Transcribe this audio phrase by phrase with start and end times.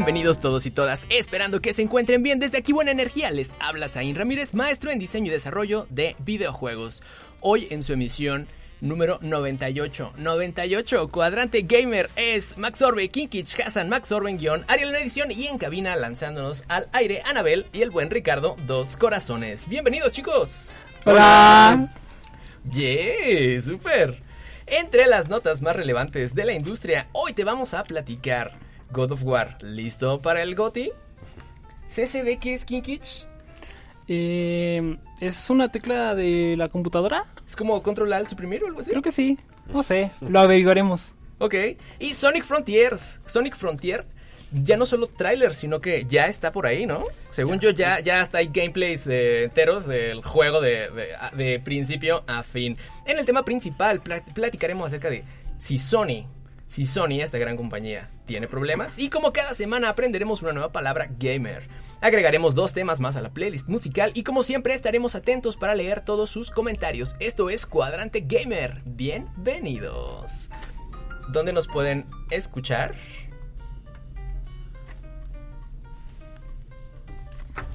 [0.00, 3.30] Bienvenidos todos y todas, esperando que se encuentren bien desde aquí Buena Energía.
[3.30, 7.02] Les habla Zain Ramírez, maestro en diseño y desarrollo de videojuegos.
[7.40, 8.48] Hoy en su emisión
[8.80, 10.14] número 98.
[10.16, 15.46] 98, Cuadrante Gamer es Max Orbe, Kinkich, Hassan, Max Orben, guion, Ariel en edición y
[15.48, 19.68] en cabina lanzándonos al aire Anabel y el buen Ricardo, dos corazones.
[19.68, 20.72] Bienvenidos chicos.
[21.04, 21.92] Hola.
[22.72, 24.18] Yeah, super.
[24.64, 29.24] Entre las notas más relevantes de la industria, hoy te vamos a platicar God of
[29.24, 30.90] War, ¿listo para el GOTI?
[31.88, 33.26] ¿CCD qué es Kinkich?
[34.08, 37.26] Eh, ¿Es una tecla de la computadora?
[37.46, 38.90] ¿Es como control alt suprimir o algo así?
[38.90, 39.38] Creo que sí.
[39.72, 41.14] No sé, lo averiguaremos.
[41.38, 41.54] Ok.
[42.00, 43.20] Y Sonic Frontiers.
[43.26, 44.06] Sonic Frontier
[44.52, 47.04] ya no solo trailer, sino que ya está por ahí, ¿no?
[47.30, 52.24] Según yo, ya, ya hasta hay gameplays de enteros del juego de, de, de principio
[52.26, 52.76] a fin.
[53.06, 55.24] En el tema principal, platicaremos acerca de
[55.56, 56.26] si Sony
[56.70, 59.00] si Sony, esta gran compañía, tiene problemas.
[59.00, 61.66] Y como cada semana aprenderemos una nueva palabra gamer.
[62.00, 66.04] Agregaremos dos temas más a la playlist musical y como siempre estaremos atentos para leer
[66.04, 67.16] todos sus comentarios.
[67.18, 68.82] Esto es Cuadrante Gamer.
[68.84, 70.48] Bienvenidos.
[71.32, 72.94] ¿Dónde nos pueden escuchar?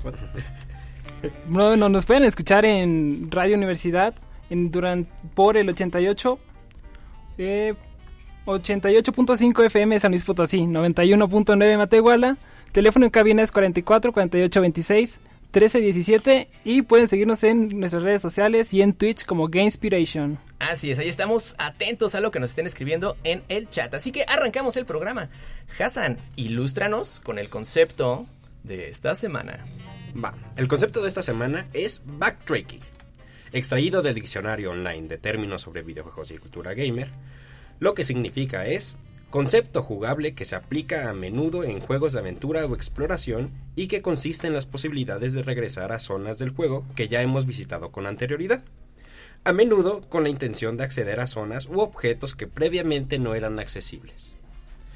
[1.48, 4.14] Bueno, nos pueden escuchar en Radio Universidad
[4.52, 6.38] en, durante, por el 88.
[7.40, 7.74] Eh,
[8.46, 12.38] 88.5 FM San Luis Potosí, 91.9 Matehuala,
[12.72, 18.22] teléfono en cabina es 44 48 26 13 17 y pueden seguirnos en nuestras redes
[18.22, 20.38] sociales y en Twitch como Gamespiration.
[20.60, 23.94] Así es, ahí estamos atentos a lo que nos estén escribiendo en el chat.
[23.94, 25.30] Así que arrancamos el programa.
[25.80, 28.26] Hassan, ilústranos con el concepto
[28.64, 29.66] de esta semana.
[30.24, 32.82] Va, el concepto de esta semana es backtracking.
[33.54, 37.10] Extraído del diccionario online de términos sobre videojuegos y cultura gamer,
[37.80, 38.96] lo que significa es
[39.30, 44.02] concepto jugable que se aplica a menudo en juegos de aventura o exploración y que
[44.02, 48.08] consiste en las posibilidades de regresar a zonas del juego que ya hemos visitado con
[48.08, 48.64] anterioridad.
[49.44, 53.60] A menudo con la intención de acceder a zonas u objetos que previamente no eran
[53.60, 54.34] accesibles.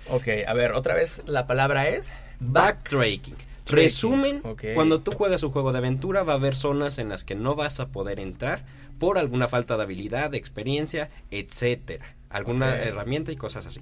[0.10, 3.36] Ok, a ver, otra vez la palabra es backtracking.
[3.68, 4.74] Resumen, okay.
[4.74, 7.56] cuando tú juegas un juego de aventura va a haber zonas en las que no
[7.56, 8.64] vas a poder entrar
[9.00, 12.88] por alguna falta de habilidad, de experiencia, etcétera alguna okay.
[12.88, 13.82] herramienta y cosas así.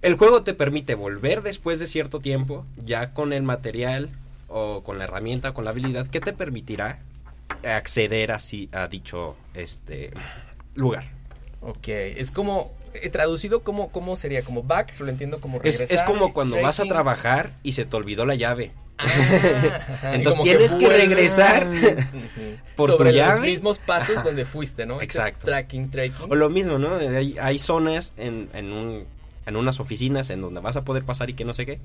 [0.00, 4.10] El juego te permite volver después de cierto tiempo, ya con el material
[4.48, 7.00] o con la herramienta, con la habilidad que te permitirá
[7.64, 10.12] acceder así a dicho este
[10.74, 11.04] lugar.
[11.60, 15.86] Ok, es como eh, traducido como cómo sería como back, lo entiendo como regresar.
[15.86, 16.66] Es, es como cuando tracking.
[16.66, 18.72] vas a trabajar y se te olvidó la llave.
[18.98, 19.80] Ah,
[20.12, 21.66] Entonces tienes que, que regresar
[22.76, 23.38] por Sobre tu llave.
[23.38, 25.00] los mismos pasos donde fuiste, ¿no?
[25.00, 25.38] Exacto.
[25.38, 26.30] Este tracking, tracking.
[26.30, 26.96] O lo mismo, ¿no?
[26.96, 29.04] Hay, hay zonas en, en, un,
[29.46, 31.80] en unas oficinas en donde vas a poder pasar y que no sé qué.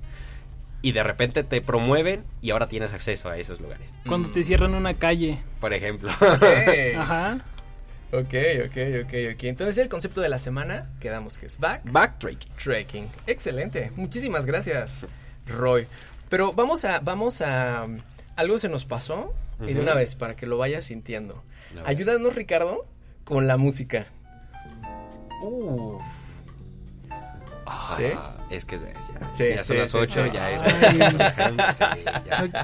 [0.82, 3.90] Y de repente te promueven y ahora tienes acceso a esos lugares.
[4.06, 4.34] Cuando mm.
[4.34, 5.40] te cierran una calle.
[5.62, 6.12] Por ejemplo.
[6.20, 6.94] Okay.
[6.94, 7.40] Ajá.
[8.12, 8.36] Ok,
[8.66, 9.44] ok, ok, ok.
[9.46, 11.82] Entonces el concepto de la semana quedamos que es back.
[11.86, 12.52] Backtracking.
[12.64, 13.10] Tracking.
[13.26, 13.92] Excelente.
[13.96, 15.08] Muchísimas gracias,
[15.48, 15.88] Roy.
[16.30, 17.88] Pero vamos a, vamos a,
[18.36, 19.70] algo se nos pasó uh -huh.
[19.70, 21.44] y de una vez para que lo vayas sintiendo.
[21.76, 21.86] No.
[21.86, 22.86] Ayúdanos, Ricardo,
[23.24, 24.06] con la música.
[25.42, 26.02] Uf.
[27.66, 28.06] Ah, ¿Sí?
[28.54, 30.62] Es que ya, sí, ya son sí, las 8, sí, ya es.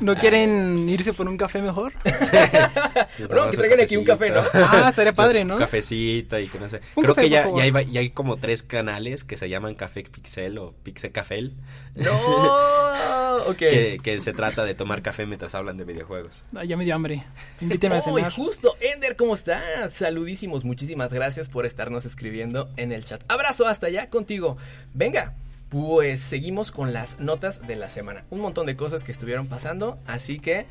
[0.01, 1.93] ¿No, ¿No, quieren irse por un café mejor?
[3.29, 4.43] no, que traigan aquí un café, ¿no?
[4.53, 5.55] Ah, estaría padre, ¿no?
[5.55, 6.81] Un cafecito y que no sé.
[6.95, 9.73] Un Creo café, que ya, ya, hay, ya hay como tres canales que se llaman
[9.73, 11.49] Café Pixel o Pixel Café.
[11.95, 12.11] No,
[13.47, 13.57] ok.
[13.57, 16.43] Que, que, se trata de tomar café mientras hablan de videojuegos.
[16.55, 17.23] Ah, ya me dio hambre.
[17.61, 18.31] Invíteme a oh, cenar.
[18.31, 19.91] y justo, Ender, ¿cómo estás?
[19.93, 23.23] Saludísimos, muchísimas gracias por estarnos escribiendo en el chat.
[23.27, 24.57] Abrazo hasta allá contigo.
[24.93, 25.33] Venga.
[25.69, 28.25] Pues seguimos con las notas de la semana.
[28.31, 29.99] Un montón de cosas que estuvieron pasando.
[30.07, 30.65] Así que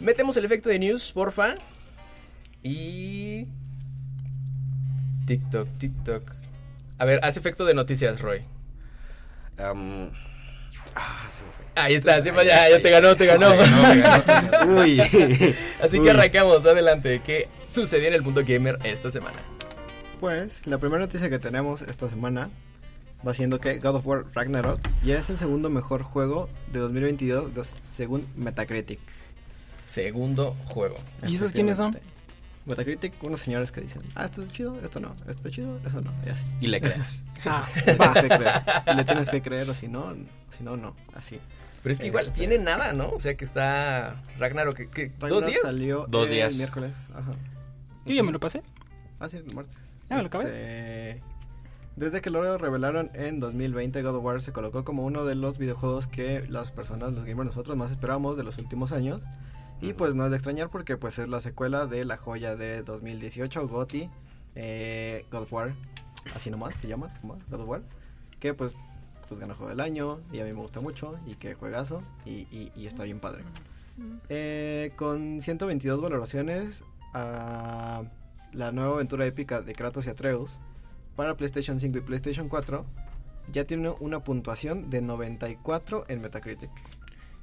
[0.00, 1.54] metemos el efecto de news, porfa.
[2.62, 3.46] Y.
[5.26, 6.32] TikTok, TikTok.
[6.98, 8.38] A ver, haz efecto de noticias, Roy.
[9.58, 10.10] Um,
[10.96, 11.64] ah, se me fue.
[11.76, 13.50] Ahí está, sí, ya, ya, te ganó, te ganó.
[13.50, 14.80] Me ganó, me ganó.
[14.80, 15.00] Uy.
[15.80, 16.04] Así Uy.
[16.04, 17.22] que arrancamos, adelante.
[17.24, 19.38] ¿Qué sucedió en el punto gamer esta semana?
[20.20, 22.50] Pues la primera noticia que tenemos esta semana
[23.26, 27.52] va siendo que God of War Ragnarok ya es el segundo mejor juego de 2022
[27.90, 29.00] según Metacritic.
[29.84, 30.96] segundo juego.
[31.26, 31.96] ¿Y esos quiénes son?
[32.64, 36.00] Metacritic, unos señores que dicen, ah, esto es chido, esto no, esto es chido, eso
[36.00, 36.44] no, y así.
[36.60, 37.24] Y le creas.
[37.44, 38.62] Ah, Tienes que creer.
[38.86, 40.14] Y le tienes que creer, o si no,
[40.56, 41.40] si no, no, así.
[41.82, 43.08] Pero es que igual Este- tiene nada, ¿no?
[43.10, 45.60] O sea que está Ragnarok, ¿qué, qué, ¿dos días?
[45.64, 46.56] salió Dos el días.
[46.56, 47.32] miércoles, ajá.
[48.06, 48.62] yo ya me lo pasé.
[49.18, 49.74] Ah, sí, el martes.
[50.08, 50.44] Ya me lo acabé.
[51.10, 51.22] Este,
[51.96, 55.58] Desde que lo revelaron en 2020, God of War se colocó como uno de los
[55.58, 59.20] videojuegos que las personas, los gamers, nosotros más esperábamos de los últimos años.
[59.80, 62.82] Y pues no es de extrañar porque pues es la secuela de la joya de
[62.82, 64.08] 2018, GOTY,
[64.54, 65.74] eh, God of War,
[66.36, 67.08] así nomás se llama.
[67.50, 67.82] God of War,
[68.38, 68.74] que pues,
[69.28, 72.46] pues ganó Juego del Año y a mí me gusta mucho y que juegazo y,
[72.52, 73.42] y- y está bien padre.
[74.28, 78.04] Eh, con 122 valoraciones a
[78.52, 80.58] la nueva aventura épica de Kratos y Atreus
[81.16, 82.84] para PlayStation 5 y PlayStation 4
[83.52, 86.70] ya tiene una puntuación de 94 en Metacritic.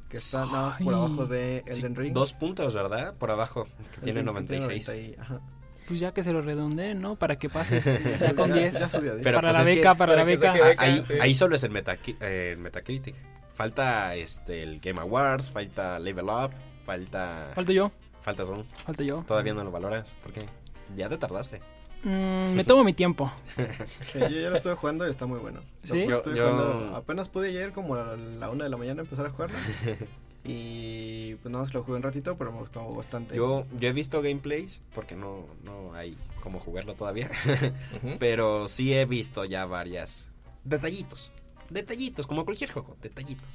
[0.09, 2.13] Que está nada más por abajo de Sí, Elden Ring.
[2.13, 3.13] dos puntos, ¿verdad?
[3.15, 4.87] Por abajo, que tiene Elden Ring, que 96.
[4.87, 5.41] 90 y- ajá.
[5.87, 7.15] Pues ya que se lo redondeen, ¿no?
[7.15, 7.81] Para que pase.
[8.19, 8.73] Ya, Ya con ya- 10.
[8.73, 9.23] ya subió a 10.
[9.23, 10.53] Pero para pues la es que- beca, para, para la beca.
[10.53, 10.83] beca.
[10.83, 11.13] ahí, sí.
[11.21, 13.15] ahí solo es el, eh, el Metacritic.
[13.53, 16.51] Falta este el Game Awards, falta Level Up,
[16.85, 17.51] falta...
[17.53, 17.91] Falto yo,
[18.21, 18.65] Faltas un...
[18.65, 19.23] falto yo.
[19.27, 20.15] Todavía no lo valoras.
[20.23, 20.41] ¿Por qué?
[20.95, 21.61] Ya te tardaste.
[22.03, 23.31] Mm, me tomo mi tiempo.
[24.11, 25.59] Sí, yo ya lo estuve jugando y está muy bueno.
[25.83, 26.05] ¿Sí?
[26.05, 29.01] Lo estuve Yo- yo- jugando- apenas pude ayer como a la una de la mañana
[29.01, 29.57] empezar a jugarlo.
[30.45, 33.35] y pues nada más lo jugué un ratito, pero me gustó bastante.
[33.35, 37.29] Yo, yo he visto gameplays, porque no, no hay cómo jugarlo todavía.
[38.19, 40.29] Pero sí he visto ya varias...
[40.63, 41.31] Detallitos.
[41.69, 42.95] Detallitos, como cualquier juego.
[43.01, 43.47] Detallitos.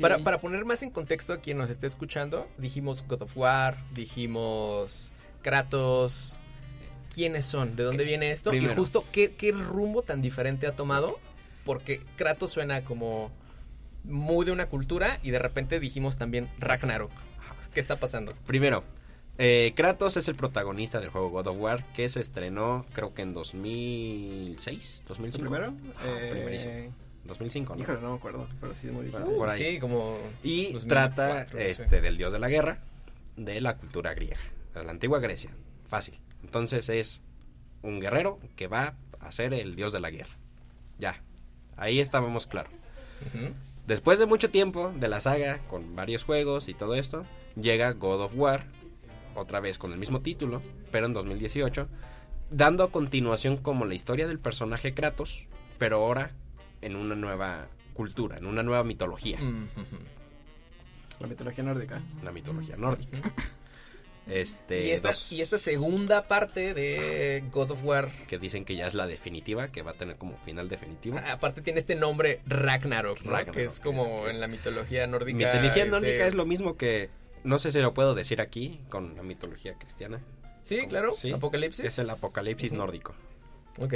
[0.00, 3.76] Para, para poner más en contexto a quien nos esté escuchando, dijimos God of War,
[3.92, 5.12] dijimos
[5.42, 6.38] Kratos.
[7.16, 7.76] ¿Quiénes son?
[7.76, 8.50] ¿De dónde viene esto?
[8.50, 8.74] Primero.
[8.74, 11.18] Y justo, ¿qué, ¿qué rumbo tan diferente ha tomado?
[11.64, 13.32] Porque Kratos suena como
[14.04, 17.10] muy de una cultura y de repente dijimos también Ragnarok.
[17.72, 18.34] ¿Qué está pasando?
[18.46, 18.84] Primero,
[19.38, 23.22] eh, Kratos es el protagonista del juego God of War, que se estrenó creo que
[23.22, 25.50] en 2006, ¿El 2005.
[25.50, 25.72] primero?
[26.04, 26.94] Eh, primerísimo.
[27.24, 27.82] 2005, ¿no?
[27.82, 29.58] Híjole, no me acuerdo, pero sí es muy por ahí.
[29.58, 30.18] Sí, como...
[30.42, 32.80] Y 2004, trata este del dios de la guerra,
[33.38, 34.36] de la cultura griega,
[34.74, 35.50] de la antigua Grecia.
[35.88, 36.18] Fácil.
[36.46, 37.22] Entonces es
[37.82, 40.36] un guerrero que va a ser el dios de la guerra.
[40.96, 41.24] Ya.
[41.76, 42.70] Ahí estábamos claro.
[43.88, 47.24] Después de mucho tiempo de la saga, con varios juegos y todo esto,
[47.60, 48.64] llega God of War,
[49.34, 50.62] otra vez con el mismo título,
[50.92, 51.88] pero en 2018,
[52.52, 55.46] dando a continuación como la historia del personaje Kratos,
[55.78, 56.30] pero ahora
[56.80, 59.40] en una nueva cultura, en una nueva mitología.
[61.18, 62.00] La mitología nórdica.
[62.22, 63.18] la mitología nórdica.
[64.28, 68.74] Este, Y esta, dos, y esta segunda parte de God of War, que dicen que
[68.74, 71.18] ya es la definitiva, que va a tener como final definitivo.
[71.18, 73.30] aparte tiene este nombre Ragnarok, ¿no?
[73.30, 75.36] Ragnarok, que es como es- en la mitología nórdica.
[75.38, 77.08] mitología ese- nórdica es lo mismo que,
[77.44, 80.20] no sé si lo puedo decir aquí, con la mitología cristiana.
[80.64, 81.84] Sí, como- claro, sí, Apocalipsis.
[81.84, 83.14] Es el apocalipsis nórdico.
[83.78, 83.94] Ok,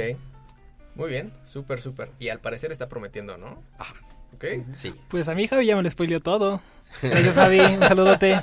[0.95, 2.09] muy bien, súper, súper.
[2.19, 3.61] Y al parecer está prometiendo, ¿no?
[3.77, 3.95] Ajá.
[4.33, 4.45] Ok.
[4.71, 4.93] Sí.
[5.09, 6.61] Pues a mi Javi ya me lo spoileó todo.
[7.01, 7.59] Gracias, Javi.
[7.59, 8.41] Un saludote.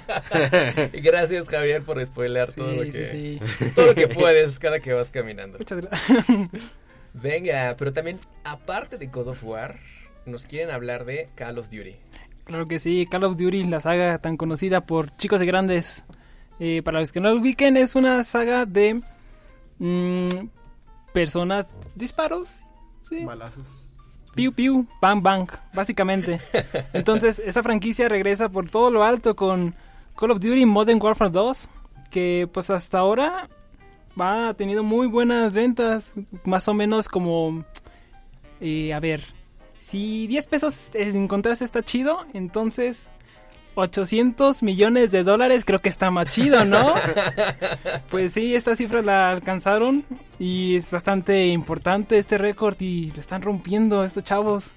[0.93, 3.73] Y gracias, Javier, por spoilear todo, lo que, sí, sí.
[3.75, 5.59] todo lo que puedes cada que vas caminando.
[5.59, 6.25] Muchas gracias.
[7.15, 9.79] Venga, pero también, aparte de God of War,
[10.27, 11.97] nos quieren hablar de Call of Duty.
[12.45, 16.05] Claro que sí, Call of Duty, la saga tan conocida por chicos y grandes.
[16.61, 19.03] Eh, para los que no lo ubiquen, es una saga de
[19.79, 20.29] mm,
[21.13, 22.63] personas, disparos,
[23.03, 23.88] sí, Balazos.
[24.39, 26.39] Piu piu, bang bang, básicamente.
[26.93, 29.75] Entonces, esta franquicia regresa por todo lo alto con
[30.17, 31.69] Call of Duty Modern Warfare 2,
[32.09, 33.49] que pues hasta ahora
[34.17, 36.15] ha tenido muy buenas ventas,
[36.45, 37.65] más o menos como,
[38.61, 39.25] eh, a ver,
[39.81, 43.09] si 10 pesos encontraste está chido, entonces
[43.79, 46.95] 800 millones de dólares creo que está más chido, ¿no?
[48.11, 50.05] Pues sí, esta cifra la alcanzaron
[50.39, 54.73] y es bastante importante este récord y lo están rompiendo estos chavos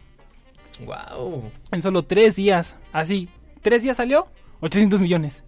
[0.85, 1.51] Wow.
[1.71, 2.75] en solo tres días.
[2.91, 3.29] Así,
[3.61, 4.27] tres días salió
[4.61, 5.43] 800 millones.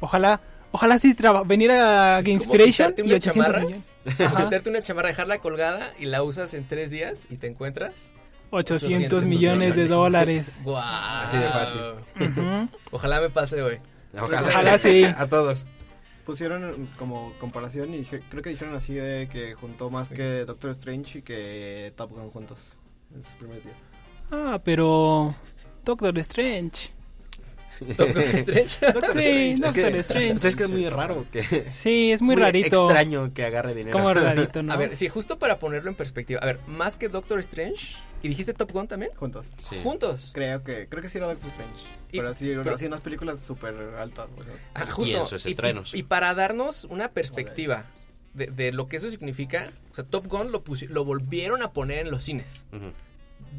[0.00, 0.40] Ojalá,
[0.72, 3.60] ojalá sí traba- venir a Inspiration y una 800 chamarra.
[3.66, 3.84] millones.
[4.20, 8.12] Ajá, Meterte una chamarra, dejarla colgada y la usas en tres días y te encuentras
[8.50, 10.60] 800 millones de dólares.
[10.64, 10.76] Wow.
[10.78, 11.80] Así de fácil.
[12.90, 13.78] Ojalá me pase hoy.
[14.20, 15.04] Ojalá, Ojalá sí.
[15.16, 15.66] A todos.
[16.26, 20.70] Pusieron como comparación y dije- creo que dijeron así de que juntó más que Doctor
[20.72, 22.78] Strange y que Top Gun juntos
[23.14, 23.76] en sus primeros días.
[24.30, 25.34] Ah, pero
[25.84, 26.90] Doctor Strange.
[27.96, 28.68] Doctor Strange.
[28.68, 30.30] Sí, Es Doctor que- Strange.
[30.32, 31.66] pues es que es muy raro que...
[31.72, 32.86] Sí, es muy rarito.
[32.88, 33.96] extraño que agarre dinero.
[33.96, 34.72] Como rarito, ¿no?
[34.72, 36.40] A ver, sí, justo para ponerlo en perspectiva.
[36.42, 39.12] A ver, más que Doctor Strange, ¿Y dijiste Top Gun también?
[39.16, 39.46] Juntos.
[39.56, 39.80] Sí.
[39.82, 40.32] Juntos.
[40.34, 41.74] Creo que, creo que sí era Doctor Strange.
[42.12, 44.26] Y- pero sí, pero- así unas películas súper altas.
[44.36, 45.18] o sea, Ah, Y justo.
[45.20, 45.94] en sus estrenos.
[45.94, 47.86] Y, para darnos una perspectiva
[48.34, 50.62] de, de lo que eso significa, o sea, Top Gun lo,
[51.04, 52.66] volvieron a poner en los cines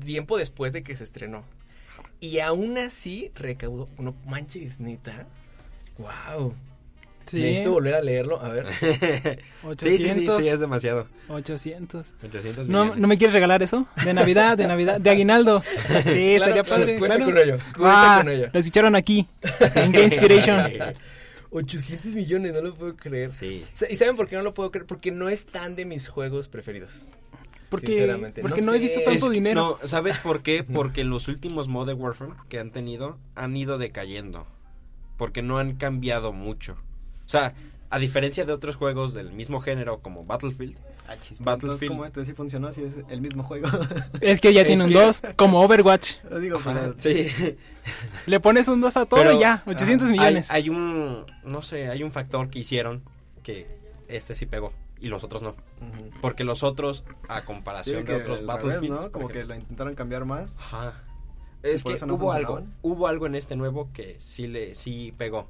[0.06, 1.44] tiempo después de que se estrenó.
[2.22, 3.90] Y aún así recaudó.
[3.98, 5.26] No manches, neta.
[5.98, 6.54] Wow.
[7.26, 7.38] Sí.
[7.40, 8.42] Necesito volver a leerlo.
[8.42, 8.66] A ver.
[9.78, 10.38] Sí, sí, sí, 800.
[10.44, 11.08] sí, es demasiado.
[11.30, 12.16] 800.
[12.24, 13.02] 800 ¿No, millones.
[13.02, 13.86] ¿No me quieres regalar eso?
[14.04, 15.62] De Navidad, de Navidad, de aguinaldo.
[16.06, 16.98] Sí, estaría padre.
[16.98, 17.32] Cuenta claro.
[17.32, 17.58] con ello.
[17.76, 18.50] Cuenta Ah, con ello.
[18.54, 19.28] lo escucharon aquí,
[19.76, 20.64] en Game Inspiration.
[21.52, 23.34] 800 millones, no lo puedo creer.
[23.36, 23.64] Sí.
[23.90, 24.86] ¿Y saben por qué no lo puedo creer?
[24.88, 27.08] Porque no es tan de mis juegos preferidos.
[27.72, 29.78] Porque, Sinceramente, porque no no, he visto Es tanto que- dinero.
[29.82, 30.64] No, ¿sabes por qué?
[30.74, 34.46] Porque los últimos Modern Warfare que han tenido han ido decayendo.
[35.18, 36.74] Porque no han cambiado mucho.
[37.26, 37.54] O sea,
[37.90, 41.92] a diferencia de otros juegos del mismo género como Battlefield, ah, Battlefield.
[41.92, 43.70] como este sí funcionó, si es el mismo juego.
[44.22, 46.16] Es que ya Es tiene un que- 2, como Overwatch.
[46.30, 47.28] Lo digo, Ajá, pero sí.
[48.28, 50.52] Le pones un 2 a todo Pero, y ya, 800 Hay- millones.
[50.52, 53.02] Hay, un, no sé, hay un factor que hicieron
[53.44, 53.66] que
[54.10, 55.56] este sí pegó y los otros no.
[56.22, 59.12] Porque los otros, a comparación de otros al Battlefield, revés, ¿no?
[59.12, 60.56] Como que lo intentaron cambiar más.
[60.58, 60.94] Ajá.
[61.64, 65.48] Es que no hubo algo, hubo algo en este nuevo que sí le sí pegó,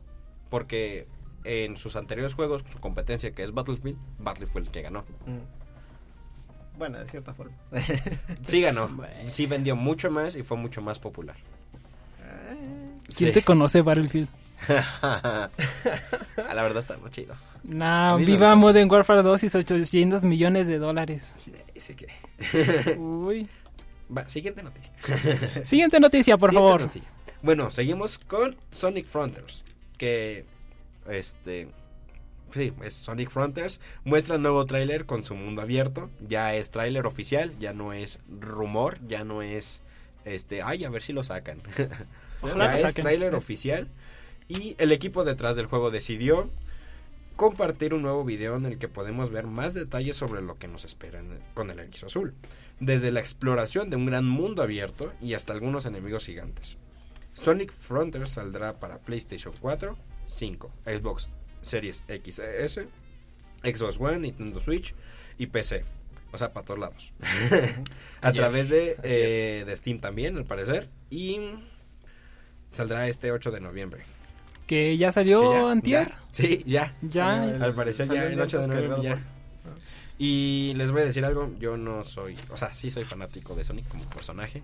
[0.50, 1.08] porque
[1.44, 5.02] en sus anteriores juegos su competencia que es Battlefield, Battlefield fue el que ganó.
[5.26, 6.78] Mm.
[6.78, 7.54] Bueno, de cierta forma.
[8.42, 9.30] Sí ganó, Bueno.
[9.30, 11.36] sí vendió mucho más y fue mucho más popular.
[13.16, 13.32] ¿Quién Sí.
[13.34, 14.28] te conoce Battlefield?
[16.54, 17.36] La verdad está muy chido.
[17.64, 21.36] No viva Modern Warfare 2 y 800 millones de dólares.
[21.38, 23.48] Sí, sí que- Uy.
[24.16, 24.92] Va, siguiente noticia.
[25.64, 26.82] Siguiente noticia, por Siguiente favor.
[26.82, 27.10] noticia.
[27.42, 29.64] Bueno, seguimos con Sonic Frontiers,
[29.98, 30.46] que
[31.10, 31.70] este
[32.54, 37.54] sí, es Sonic Frontiers muestra nuevo tráiler con su mundo abierto, ya es tráiler oficial,
[37.58, 39.82] ya no es rumor, ya no es
[40.26, 41.62] este, ay, a ver si lo sacan.
[42.42, 43.88] Ojalá ya lo es tráiler oficial
[44.52, 46.50] y el equipo detrás del juego decidió
[47.38, 50.84] compartir un nuevo video en el que podemos ver más detalles sobre lo que nos
[50.84, 52.36] espera con el erizo azul,
[52.80, 56.78] desde la exploración de un gran mundo abierto y hasta algunos enemigos gigantes.
[57.34, 61.30] Sonic Frontiers saldrá para PlayStation 4, 5, Xbox
[61.62, 62.82] Series XS,
[63.64, 64.94] Xbox One, Nintendo Switch
[65.38, 65.86] y PC.
[66.34, 67.14] O sea, para todos lados.
[68.22, 68.42] A Ayer.
[68.42, 70.90] través de, eh, de Steam también, al parecer.
[71.10, 71.40] Y
[72.68, 74.04] saldrá este 8 de noviembre.
[74.72, 76.08] Que ya Que salió ya- antier.
[76.08, 76.96] ya- sí, ya.
[77.02, 77.44] Ya.
[77.44, 79.22] Al parecer ya el día 8 de que noviembre ya.
[80.18, 83.66] Y les voy a decir algo, yo no soy, o sea, sí soy fanático de
[83.66, 84.64] Sonic como personaje,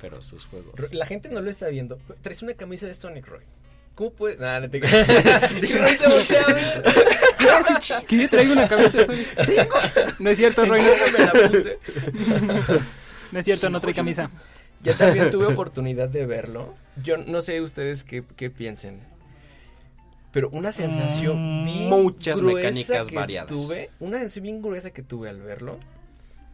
[0.00, 0.72] pero sus juegos...
[0.92, 1.98] La gente no lo está viendo.
[2.22, 3.42] Traes una camisa de Sonic Roy.
[3.96, 4.36] ¿Cómo puede.?
[4.36, 4.78] Nah, no te.
[8.06, 8.28] ¿Qué?
[8.28, 9.26] Traigo una cabeza de Sonic.
[10.20, 10.80] No es cierto, Roy.
[10.80, 11.76] ¿Cómo me la puse?
[13.32, 14.30] No es cierto, no trae camisa.
[14.82, 16.72] Ya también tuve oportunidad de verlo.
[17.02, 19.09] Yo no sé ustedes qué, qué piensen.
[20.32, 23.48] Pero una sensación Mm, bien muchas gruesa mecánicas que variadas.
[23.48, 25.78] Tuve, una sensación bien gruesa que tuve al verlo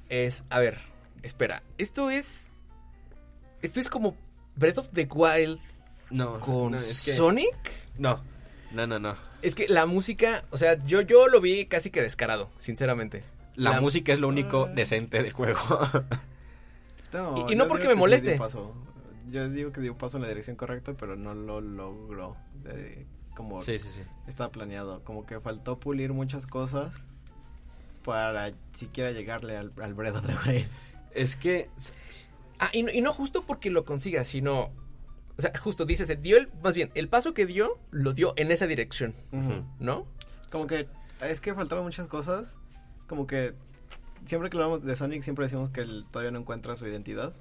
[0.09, 0.79] es, a ver,
[1.23, 2.53] espera, esto es
[3.63, 4.15] esto es como
[4.55, 5.59] Breath of the Wild
[6.11, 7.55] No, con no, es que- Sonic.
[7.99, 8.23] No,
[8.73, 9.15] no, no, no.
[9.43, 13.25] Es que la música, o sea, yo yo lo vi casi que descarado, sinceramente.
[13.57, 15.59] La, La- música es lo único decente del juego.
[17.13, 18.39] No, Y- y no porque me moleste.
[19.31, 22.37] Yo digo que dio un paso en la dirección correcta, pero no lo logró.
[23.37, 24.03] Como sí, sí, sí.
[24.27, 25.05] estaba planeado.
[25.05, 26.93] Como que faltó pulir muchas cosas
[28.05, 30.69] para siquiera llegarle al, al Breath of the Wild.
[31.13, 31.71] Es que
[32.59, 34.71] Ah, y no, y no justo porque lo consiga, sino
[35.39, 38.33] o sea, justo dices, se dio el más bien, el paso que dio lo dio
[38.37, 39.15] en esa dirección.
[39.79, 40.07] ¿no?
[40.51, 40.89] Como que
[41.21, 42.57] es que faltaron muchas cosas.
[43.07, 43.55] Como que
[44.25, 47.35] siempre que hablamos de Sonic, siempre decimos que él todavía no encuentra su identidad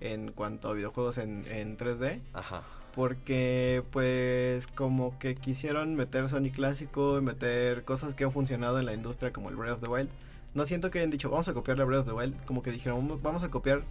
[0.00, 2.20] en cuanto a videojuegos en, en 3D.
[2.34, 2.62] Ajá.
[2.98, 8.86] Porque pues como que quisieron meter Sonic clásico y meter cosas que han funcionado en
[8.86, 10.08] la industria como el Breath of the Wild.
[10.54, 12.34] No siento que hayan dicho, vamos a copiarle a Breath of the Wild.
[12.44, 13.82] Como que dijeron, "Vamos- a copiar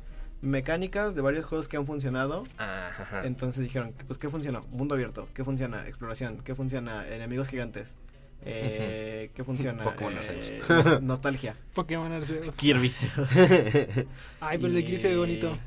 [0.42, 2.44] mecánicas de varios juegos que han funcionado.
[2.58, 3.26] Ajá.
[3.26, 4.60] Entonces dijeron, pues ¿qué funciona?
[4.72, 5.30] Mundo abierto.
[5.34, 5.88] ¿Qué funciona?
[5.88, 6.40] Exploración.
[6.44, 7.08] ¿Qué funciona?
[7.08, 7.96] Enemigos gigantes.
[8.44, 9.84] Eh, ¿Qué funciona?
[9.84, 10.60] Pokémon Eh,
[11.02, 11.56] nostalgia.
[11.74, 12.58] Pokémon Arceus.
[12.58, 12.92] Kirby.
[14.42, 15.58] Ay, pero el de Kirby se ve bonito.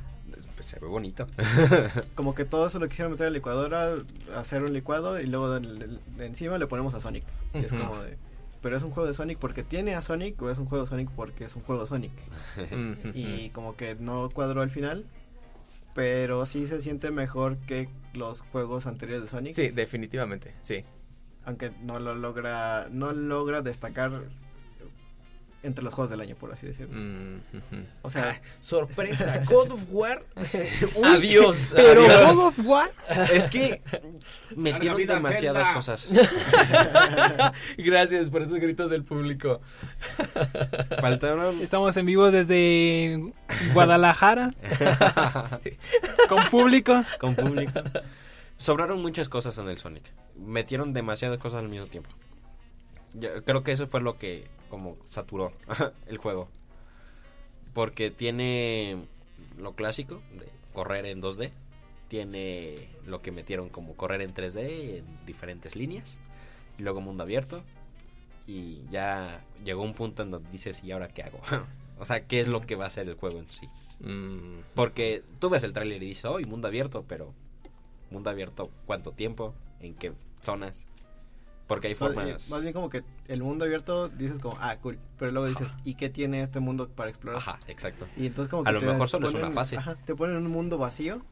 [0.61, 1.27] Pues se ve bonito.
[2.15, 3.95] Como que todo eso lo quisieron meter a la licuadora,
[4.37, 7.25] hacer un licuado y luego de- de- encima le ponemos a Sonic.
[7.55, 8.19] Y es como de,
[8.61, 10.91] pero es un juego de Sonic porque tiene a Sonic o es un juego de
[10.91, 12.13] Sonic porque es un juego de Sonic.
[13.15, 15.07] Y como que no cuadró al final,
[15.95, 19.53] pero sí se siente mejor que los juegos anteriores de Sonic.
[19.55, 20.85] Sí, definitivamente, sí.
[21.47, 24.25] Aunque no lo logra, no logra destacar
[25.63, 26.95] entre los juegos del año, por así decirlo.
[26.99, 27.41] Mm.
[28.03, 30.25] O sea, Sorpresa, God of War.
[31.05, 31.73] Adiós.
[31.77, 32.37] Pero adiós.
[32.37, 32.91] God of War.
[33.33, 33.83] Es que
[34.57, 35.75] metieron demasiadas Zelda.
[35.75, 36.09] cosas.
[37.77, 39.61] Gracias por esos gritos del público.
[41.01, 41.61] Faltaron.
[41.61, 43.33] Estamos en vivo desde
[43.73, 44.51] Guadalajara
[45.63, 45.77] Sí.
[46.29, 47.05] con público.
[47.19, 47.83] con público.
[48.59, 50.05] Sobraron muchas cosas en el Sonic.
[50.37, 52.11] Metieron demasiadas cosas al mismo tiempo.
[53.15, 55.53] Yo creo que eso fue lo que como saturó
[56.07, 56.49] el juego.
[57.75, 58.97] Porque tiene
[59.59, 61.51] lo clásico de correr en 2D.
[62.09, 66.19] Tiene lo que metieron como correr en 3D en diferentes líneas.
[66.79, 67.63] Y luego mundo abierto.
[68.47, 71.41] Y ya llegó un punto en donde dices, ¿y ahora qué hago?
[71.99, 73.69] o sea, ¿qué es lo que va a ser el juego en sí?
[74.01, 77.33] Mm, Porque tú ves el tráiler y dices, hoy mundo abierto, pero
[78.11, 79.55] mundo abierto, ¿cuánto tiempo?
[79.81, 80.87] ¿En qué zonas?
[81.71, 82.51] Porque hay más, formas...
[82.51, 84.99] más bien como que el mundo abierto dices como, ah, cool.
[85.19, 87.39] Pero luego dices, ¿y qué tiene este mundo para explorar?
[87.41, 88.07] Ajá, exacto.
[88.17, 89.77] Y entonces como A que lo te mejor solo es ponen- una fase.
[89.77, 91.23] Ajá, te ponen en un mundo vacío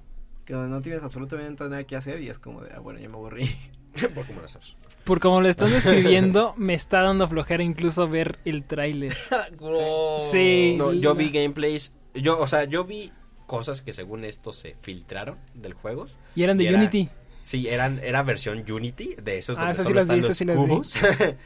[0.45, 3.09] que donde no tienes absolutamente nada que hacer y es como de, ah, bueno, ya
[3.09, 3.51] me aburrí.
[4.15, 4.77] Pokémon Stars.
[5.03, 9.17] Por como lo están describiendo, me está dando flojera incluso ver el tráiler.
[10.31, 10.75] Sí.
[10.79, 13.13] No, yo vi gameplays, yo, o sea, yo vi
[13.47, 16.07] cosas que según esto se filtraron del juego.
[16.35, 17.09] Y eran de Y era- Unity.
[17.49, 20.37] Sí, eran, era versión Unity, de esos Ah, donde sí solo las están vi, los
[20.37, 20.95] sí cubos.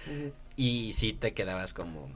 [0.57, 2.09] y sí te quedabas como...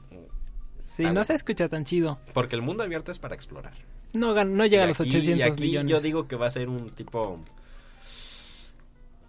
[0.85, 2.19] Sí, Ah, no se escucha tan chido.
[2.33, 3.71] Porque el mundo abierto es para explorar.
[4.11, 5.89] No, no llega Y a los aquí- 800 y aquí millones.
[5.91, 7.39] Yo digo que va a ser un tipo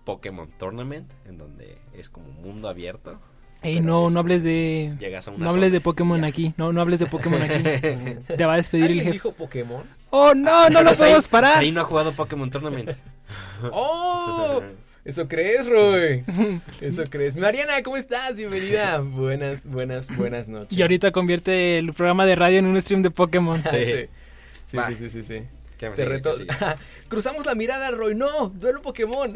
[0.05, 3.21] Pokémon Tournament, en donde es como mundo abierto.
[3.63, 4.95] Ey, no, no hables de...
[4.99, 6.27] Llegas a una No hables zona de Pokémon ya.
[6.27, 6.55] aquí.
[6.57, 7.63] No, no hables de Pokémon aquí.
[8.37, 9.13] Te va a despedir el ¿Alguien jefe.
[9.15, 9.85] dijo Pokémon?
[10.11, 11.59] Oh, no, no lo podemos parar.
[11.59, 12.91] Ahí no ha jugado Pokémon Tournament.
[13.73, 14.63] ¡Oh!
[15.05, 16.25] ¿Eso crees, Roy?
[16.81, 17.35] ¿Eso crees?
[17.35, 18.37] Mariana, ¿cómo estás?
[18.37, 18.99] Bienvenida.
[19.01, 20.77] Buenas, buenas, buenas noches.
[20.77, 23.63] Y ahorita convierte el programa de radio en un stream de Pokémon.
[23.71, 23.85] Sí.
[23.87, 24.07] sí.
[24.67, 25.43] Sí, sí, sí, sí, sí.
[25.79, 26.33] ¿Qué- Te reto.
[27.09, 28.15] Cruzamos la mirada, Roy.
[28.15, 29.33] No, duelo Pokémon.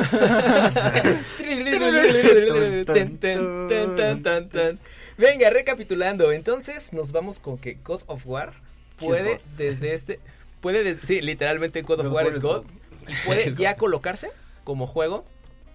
[5.18, 6.32] Venga, recapitulando.
[6.32, 8.52] Entonces, nos vamos con que God of War
[8.98, 10.20] puede desde este.
[10.60, 12.64] Puede, des- sí, literalmente God of War es God.
[13.26, 14.30] puede ya colocarse
[14.64, 15.24] como juego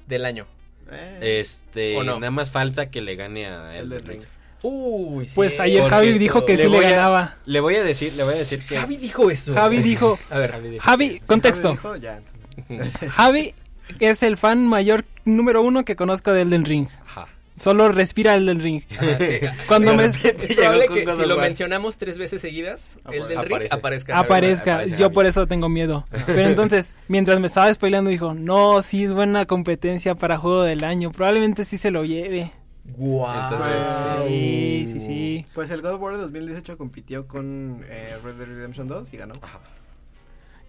[0.07, 0.45] del año.
[0.91, 2.15] Eh, Este, ¿O no?
[2.19, 4.21] nada más falta que le gane a el Elden de Ring.
[4.63, 7.37] Uy, Pues ayer Porque Javi dijo que le sí le a- ganaba.
[7.45, 9.53] Le voy a decir, le voy a decir que Javi dijo eso.
[9.53, 11.75] Javi dijo, A ver, Javi dijo- Javi, contexto.
[11.75, 13.09] Javi dijo, ya.
[13.09, 13.53] Javi
[13.99, 16.87] es el fan mayor número uno que conozco de Elden Ring.
[17.05, 17.27] Ajá.
[17.57, 18.83] Solo respira Elden Ring.
[18.91, 19.39] Ajá, sí.
[19.67, 23.37] Cuando me Es llegó probable que si lo mencionamos tres veces seguidas, el del ring
[23.39, 23.73] Aparece.
[23.75, 24.19] aparezca.
[24.19, 26.05] Aparezca, aparece yo por eso tengo miedo.
[26.27, 30.83] Pero entonces, mientras me estaba spoileando, dijo, no, sí es buena competencia para juego del
[30.83, 31.11] año.
[31.11, 32.51] Probablemente sí se lo lleve.
[32.95, 33.43] Guau.
[33.43, 35.45] Entonces- Sí, sí, sí.
[35.53, 39.17] Pues el God of War de 2018 compitió con eh, Red Dead Redemption 2 y
[39.17, 39.33] ganó.
[39.41, 39.59] Ajá.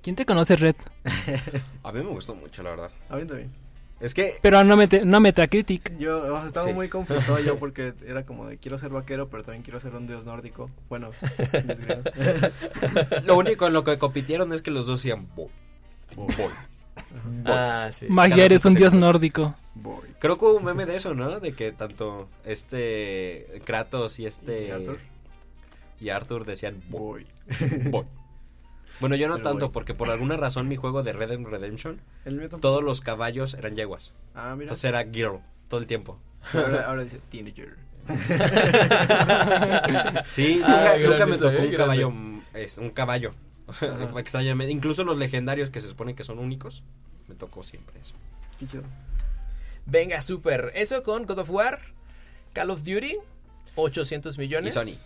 [0.02, 0.76] ¿Quién te conoce, Red?
[1.82, 2.90] A mí me gustó mucho, la verdad.
[3.10, 3.50] A mí también.
[4.00, 5.98] Es que Pero no, mete, no Metacritic.
[5.98, 6.72] Yo o sea, estaba Sí.
[6.72, 10.06] muy confundido yo porque era como de quiero ser vaquero, pero también quiero ser un
[10.06, 10.70] dios nórdico.
[10.88, 11.10] Bueno,
[13.24, 15.48] lo único en lo que compitieron es que los dos decían boy.
[16.16, 16.50] Boy.
[17.44, 18.06] Ah, sí.
[18.08, 19.54] Más ya eres un dios nórdico.
[19.74, 20.08] Boy.
[20.18, 21.40] Creo que hubo un meme de eso, ¿no?
[21.40, 24.98] De que tanto este Kratos y este ¿Y Arthur?
[26.00, 27.26] y Arthur decían boy.
[27.90, 28.04] Boy.
[29.00, 32.00] Bueno, yo no tanto porque por alguna razón mi juego de Red Dead Redemption
[32.60, 34.12] todos los caballos eran yeguas.
[34.34, 34.64] Ah, mira.
[34.64, 36.18] Entonces era girl todo el tiempo.
[36.52, 37.76] Ahora, ahora dice teenager.
[40.26, 42.12] Sí, Ah, nunca, me soy, tocó un caballo,
[42.54, 43.34] es un caballo.
[44.16, 46.82] Extrañamente, incluso los legendarios que se supone que son únicos,
[47.28, 48.14] me tocó siempre eso.
[49.86, 50.72] Venga, súper.
[50.74, 51.80] Eso con God of War,
[52.52, 53.16] Call of Duty,
[53.74, 54.74] 800 millones.
[54.74, 54.96] Y Sonic.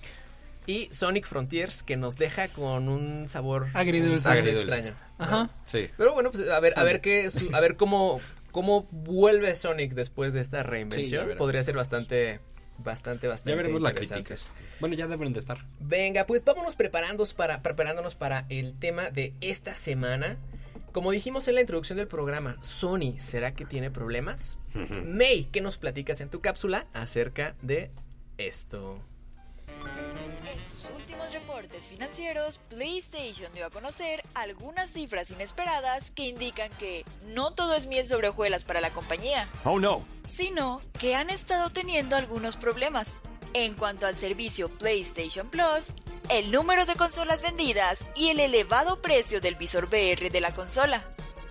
[0.66, 4.30] Y Sonic Frontiers, que nos deja con un sabor Agridulce.
[4.38, 4.94] extraño.
[5.18, 5.50] Ajá.
[5.66, 5.88] Sí.
[5.96, 8.20] Pero bueno, pues a ver, a ver qué, su- a ver cómo,
[8.52, 11.30] cómo vuelve Sonic después de esta reinvención.
[11.36, 12.38] Podría ser bastante,
[12.78, 13.50] bastante, bastante.
[13.50, 14.24] Ya veremos la interesante.
[14.34, 14.52] crítica.
[14.80, 15.64] Bueno, ya deben de estar.
[15.80, 20.36] Venga, pues vámonos preparándonos para, preparándonos para el tema de esta semana.
[20.92, 24.58] Como dijimos en la introducción del programa, Sony, ¿será que tiene problemas?
[25.06, 27.90] May, ¿qué nos platicas en tu cápsula acerca de
[28.38, 29.00] esto?
[29.86, 37.04] En sus últimos reportes financieros, PlayStation dio a conocer algunas cifras inesperadas que indican que
[37.34, 40.04] no todo es miel sobre hojuelas para la compañía, Oh no.
[40.26, 43.18] sino que han estado teniendo algunos problemas.
[43.54, 45.92] En cuanto al servicio PlayStation Plus,
[46.30, 51.04] el número de consolas vendidas y el elevado precio del visor VR de la consola.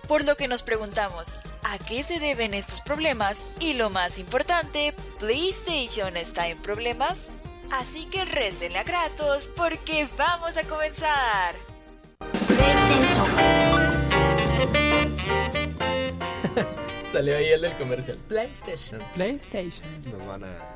[0.08, 3.46] Por lo que nos preguntamos, ¿a qué se deben estos problemas?
[3.60, 7.32] Y lo más importante, ¿PlayStation está en problemas?
[7.72, 11.54] Así que récenle a Kratos porque vamos a comenzar.
[17.10, 18.18] Salió ahí el del comercial.
[18.28, 19.00] PlayStation.
[19.14, 19.86] PlayStation.
[20.04, 20.71] Nos van a...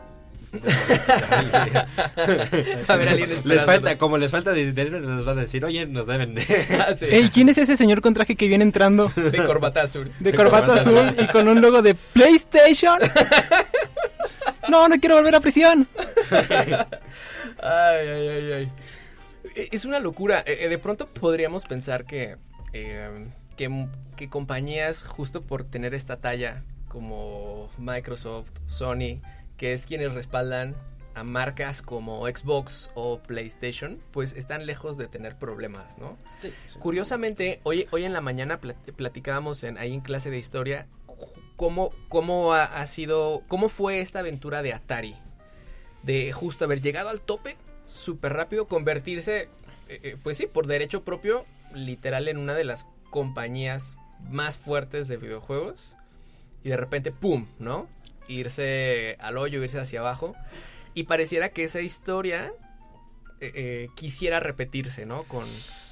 [2.89, 6.07] A ver, alguien les falta, como les falta dinero, nos van a decir, oye, nos
[6.07, 6.43] deben de...
[6.87, 7.07] Ah, sí.
[7.09, 9.09] Ey, ¿quién es ese señor con traje que viene entrando?
[9.15, 10.11] De corbata azul.
[10.21, 12.99] De corbata azul y con un logo de PlayStation.
[14.69, 15.87] No, no quiero volver a prisión.
[16.31, 18.73] Ay, ay, ay, ay.
[19.55, 20.41] E- Es una locura.
[20.47, 22.37] Eh, eh, De pronto podríamos pensar que,
[22.73, 29.21] eh, que, que compañías, justo por tener esta talla, como Microsoft, Sony,
[29.57, 30.77] que es quienes respaldan
[31.14, 36.19] a marcas como Xbox o PlayStation, pues están lejos de tener problemas, ¿no?
[36.37, 40.87] Sí, Curiosamente, hoy, hoy en la mañana plat- platicábamos en, ahí en clase de historia
[41.57, 45.16] cómo, cómo ha, ha sido, cómo fue esta aventura de Atari.
[46.03, 49.49] De justo haber llegado al tope súper rápido, convertirse,
[49.88, 53.97] eh, eh, pues sí, por derecho propio, literal en una de las compañías
[54.29, 55.97] más fuertes de videojuegos.
[56.62, 57.47] Y de repente, ¡pum!
[57.59, 57.88] ¿No?
[58.29, 60.35] Irse al hoyo, irse hacia abajo.
[60.95, 62.53] Y pareciera que esa historia
[63.41, 65.25] eh, eh, quisiera repetirse, ¿no?
[65.25, 65.45] Con,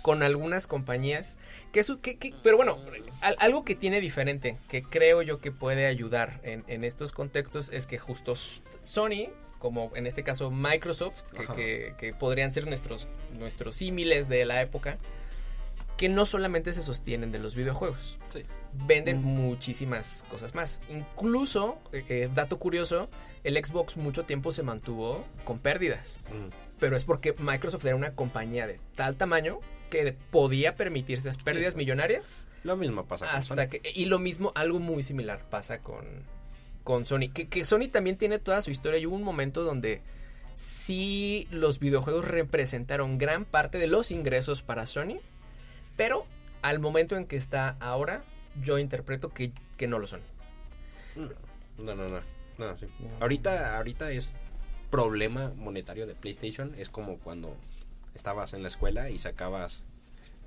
[0.03, 1.37] con algunas compañías.
[1.73, 2.79] Que eso, que, que- pero bueno,
[3.21, 7.69] al- algo que tiene diferente, que creo yo que puede ayudar en, en estos contextos,
[7.71, 13.77] es que justo Sony, como en este caso Microsoft, que- que podrían ser nuestros, nuestros
[13.77, 14.97] símiles de la época,
[15.99, 18.43] que no solamente se sostienen de los videojuegos Sí.
[18.87, 20.81] Venden muchísimas cosas más.
[20.91, 23.09] Incluso, eh, eh, dato curioso,
[23.45, 26.21] el Xbox mucho tiempo se mantuvo con pérdidas.
[26.31, 26.49] Mm.
[26.79, 29.61] Pero es porque Microsoft era una compañía de tal tamaño
[29.91, 31.79] que podía permitirse esas pérdidas sí.
[31.79, 33.69] millonarias Lo mismo pasa con hasta Sony.
[33.71, 33.93] que...
[33.95, 36.05] Y lo mismo, algo muy similar pasa con,
[36.83, 37.31] con Sony.
[37.33, 40.03] Que, que Sony también tiene toda su historia y hubo un momento donde
[40.55, 45.19] sí los videojuegos representaron gran parte de los ingresos para Sony,
[45.97, 46.27] pero
[46.63, 48.25] al momento en que está ahora,
[48.63, 50.21] yo interpreto que, que no lo son.
[51.79, 52.21] No, no, no.
[52.59, 52.87] no sí.
[53.21, 54.33] Ahorita, ahorita es
[54.91, 56.75] problema monetario de PlayStation.
[56.79, 57.57] Es como cuando
[58.15, 59.83] estabas en la escuela y sacabas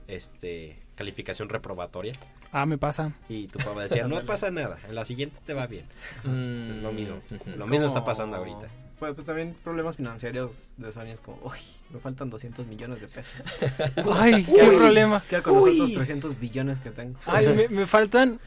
[0.08, 2.14] este calificación reprobatoria
[2.54, 3.12] Ah, me pasa.
[3.28, 5.86] y tu papá decía no pasa nada en la siguiente te va bien
[6.24, 7.22] Mm, lo mismo
[7.58, 11.60] lo mismo está pasando ahorita Pues, pues también problemas financieros de Sony es como, uy,
[11.92, 13.46] me faltan 200 millones de pesos.
[14.16, 15.24] Ay, qué problema.
[15.30, 17.20] ¿Qué con los otros 300 billones que tengo?
[17.26, 18.40] Ay, me, me faltan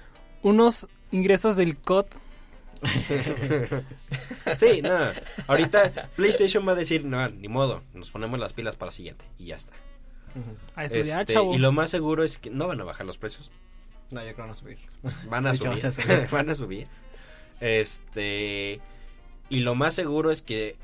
[0.43, 2.07] unos ingresos del COT.
[4.57, 4.97] sí no
[5.47, 9.23] ahorita PlayStation va a decir no ni modo nos ponemos las pilas para la siguiente
[9.39, 9.75] y ya está.
[10.77, 11.55] A estudiar, Este, chavo.
[11.55, 13.51] y lo más seguro es que no van a bajar los precios
[14.13, 14.79] No, yo creo subir.
[15.29, 15.69] Van a subir.
[15.83, 16.29] van a subir.
[16.31, 16.87] van a subir.
[17.61, 18.81] Este.
[19.51, 20.77] Y lo más seguro es que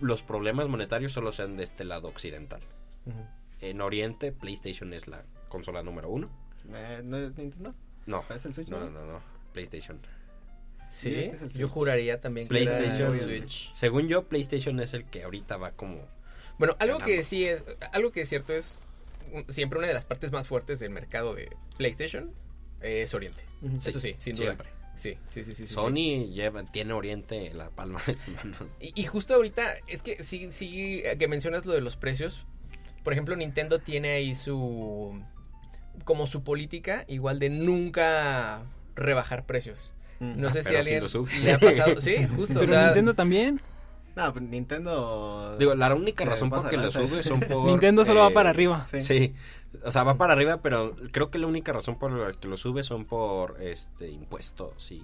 [0.00, 2.60] los problemas monetarios solo sean de este lado occidental.
[3.60, 6.30] En Oriente, PlayStation es la consola número uno.
[6.72, 7.74] Eh, ¿No es Nintendo?
[8.06, 8.68] No, ¿Es el Switch?
[8.68, 9.20] no, no, no, no.
[9.52, 10.00] PlayStation.
[10.90, 13.12] Sí, yo juraría también que era PlayStation.
[13.12, 13.72] el Switch.
[13.74, 16.06] Según yo, PlayStation es el que ahorita va como.
[16.58, 18.80] Bueno, algo que sí es, algo que es cierto es
[19.32, 22.32] un- siempre una de las partes más fuertes del mercado de PlayStation
[22.80, 23.42] es Oriente.
[23.84, 24.44] Eso sí, sin duda.
[24.56, 24.68] Siempre.
[24.94, 25.66] Sí, sí, sí, sí.
[25.66, 28.58] Sony lleva, tiene Oriente en la palma de las manos.
[28.80, 32.46] Y, y justo ahorita, es que sí, sí, que mencionas lo de los precios.
[33.02, 35.20] Por ejemplo, Nintendo tiene ahí su.
[36.04, 38.62] como su política, igual de nunca
[38.94, 39.94] rebajar precios.
[40.20, 40.40] Mm.
[40.40, 42.00] No sé si pero a sí alguien le ha pasado.
[42.00, 42.54] Sí, justo.
[42.54, 43.60] Pero o sea, Nintendo también.
[44.14, 45.56] No, pero Nintendo...
[45.58, 47.66] Digo, la única razón por que lo sube son por.
[47.66, 48.84] Nintendo solo va para arriba.
[48.84, 49.00] Sí.
[49.00, 49.34] Sí,
[49.84, 52.56] o sea, va para arriba, pero creo que la única razón por la que lo
[52.56, 55.02] sube son por este impuestos y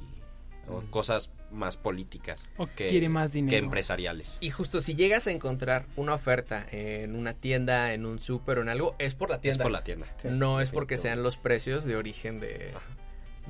[0.70, 3.52] o cosas más políticas O que, quiere más dinero.
[3.52, 4.36] que empresariales.
[4.40, 8.62] Y justo si llegas a encontrar una oferta en una tienda, en un súper o
[8.62, 9.62] en algo, es por la Es tienda.
[9.62, 10.06] por la tienda.
[10.20, 12.74] Sí, no es porque sean los precios de origen de,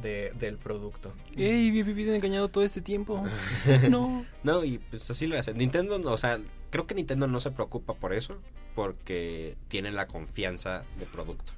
[0.03, 1.13] de- del producto.
[1.37, 3.23] Ey, he vivido engañado todo este tiempo.
[3.91, 4.25] No.
[4.43, 5.57] No, y pues así lo hacen.
[5.59, 8.37] Nintendo, no, o sea, creo que Nintendo no se preocupa por eso
[8.75, 11.53] porque tienen la confianza de producto.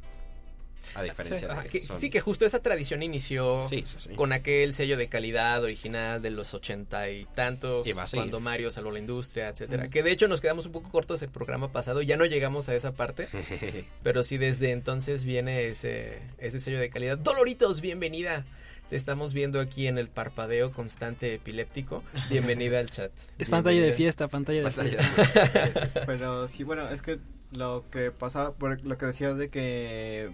[0.94, 1.96] A diferencia de que- Sony.
[1.96, 4.08] sí, que justo esa tradición inició Sí, sí, sí.
[4.14, 8.22] con aquel sello de calidad original de los ochenta y tantos, Y va a seguir.
[8.24, 9.88] cuando Mario salvó la industria, etcétera.
[9.88, 12.74] Que de hecho nos quedamos un poco cortos el programa pasado, ya no llegamos a
[12.74, 13.28] esa parte,
[14.02, 17.18] pero sí desde entonces viene ese, ese sello de calidad.
[17.18, 18.44] Doloritos, bienvenida.
[18.88, 22.02] Te estamos viendo aquí en el parpadeo constante epiléptico.
[22.28, 23.12] Bienvenida al chat.
[23.38, 26.00] Es pantalla de fiesta, pantalla de Pantalla fiesta.
[26.00, 27.20] de- Pero sí, bueno, es que
[27.52, 30.30] lo que pasa, por lo que decías de que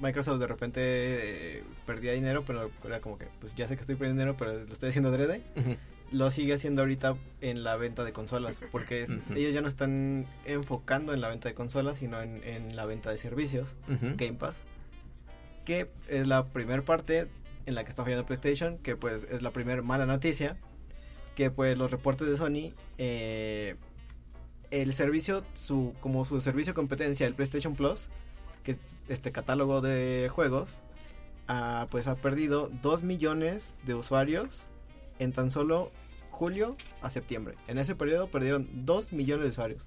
[0.00, 0.80] Microsoft de repente
[1.58, 4.52] eh, perdía dinero, pero era como que, pues ya sé que estoy perdiendo dinero, pero
[4.64, 5.42] lo estoy haciendo adrede.
[5.56, 5.76] Ujú.
[6.12, 10.26] lo sigue haciendo ahorita en la venta de consolas, porque es- ellos ya no están
[10.44, 13.74] enfocando en la venta de consolas, sino en, en la venta de servicios.
[13.88, 14.54] Game Pass,
[15.64, 17.26] que es la primera parte
[17.66, 20.56] en la que está fallando PlayStation, que pues es la primera mala noticia,
[21.34, 23.74] que pues los reportes de Sony, eh,
[24.70, 28.08] el servicio, su como su servicio competencia, el PlayStation Plus,
[28.64, 30.70] que es este catálogo de juegos,
[31.46, 34.64] ah, pues ha perdido 2 millones de usuarios
[35.18, 35.92] en tan solo
[36.30, 37.54] julio a septiembre.
[37.68, 39.86] En ese periodo perdieron 2 millones de usuarios.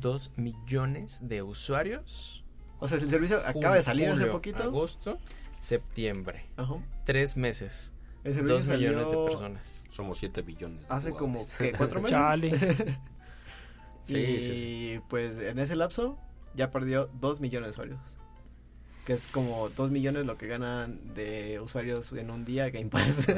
[0.00, 2.44] Dos millones de usuarios.
[2.80, 4.62] O sea, el servicio acaba de salir hace poquito.
[4.62, 5.18] Agosto,
[5.60, 6.44] septiembre.
[6.56, 6.74] Ajá.
[7.04, 7.94] Tres meses.
[8.24, 9.84] El Dos millones de personas.
[9.88, 10.84] Somos 7 billones.
[10.88, 11.46] Hace como.
[11.58, 12.10] ¿qué, cuatro meses.
[12.10, 12.98] Chale.
[14.02, 15.00] Sí, y sí, sí.
[15.08, 16.16] pues en ese lapso
[16.54, 17.98] ya perdió 2 millones de usuarios.
[19.06, 23.28] Que es como 2 millones lo que ganan de usuarios en un día Game Pass.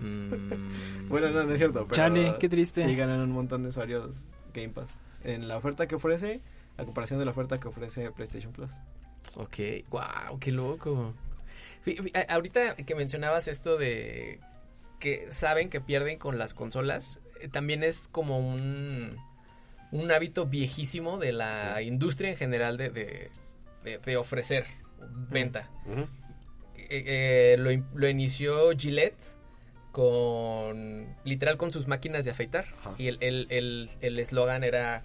[0.00, 1.86] Mm, bueno, no, no es cierto.
[1.86, 2.84] Pero Chale, qué triste.
[2.84, 4.88] Sí, ganan un montón de usuarios Game Pass.
[5.22, 6.40] En la oferta que ofrece,
[6.76, 8.70] a comparación de la oferta que ofrece PlayStation Plus.
[9.36, 9.56] Ok,
[9.90, 11.14] wow, qué loco.
[12.28, 14.40] Ahorita que mencionabas esto de
[15.00, 19.16] que saben que pierden con las consolas, eh, también es como un,
[19.92, 23.30] un hábito viejísimo de la industria en general de, de,
[23.84, 24.64] de- de ofrecer
[25.10, 25.68] venta.
[25.86, 26.04] Eh,
[26.88, 29.22] eh, lo, in- lo inició Gillette
[29.92, 32.66] con literal con sus máquinas de afeitar
[32.98, 35.02] y el el- el- el eslogan era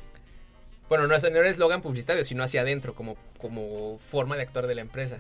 [0.89, 4.81] bueno no, era eslogan publicitario sino hacia adentro como como forma de actuar de la
[4.81, 5.19] empresa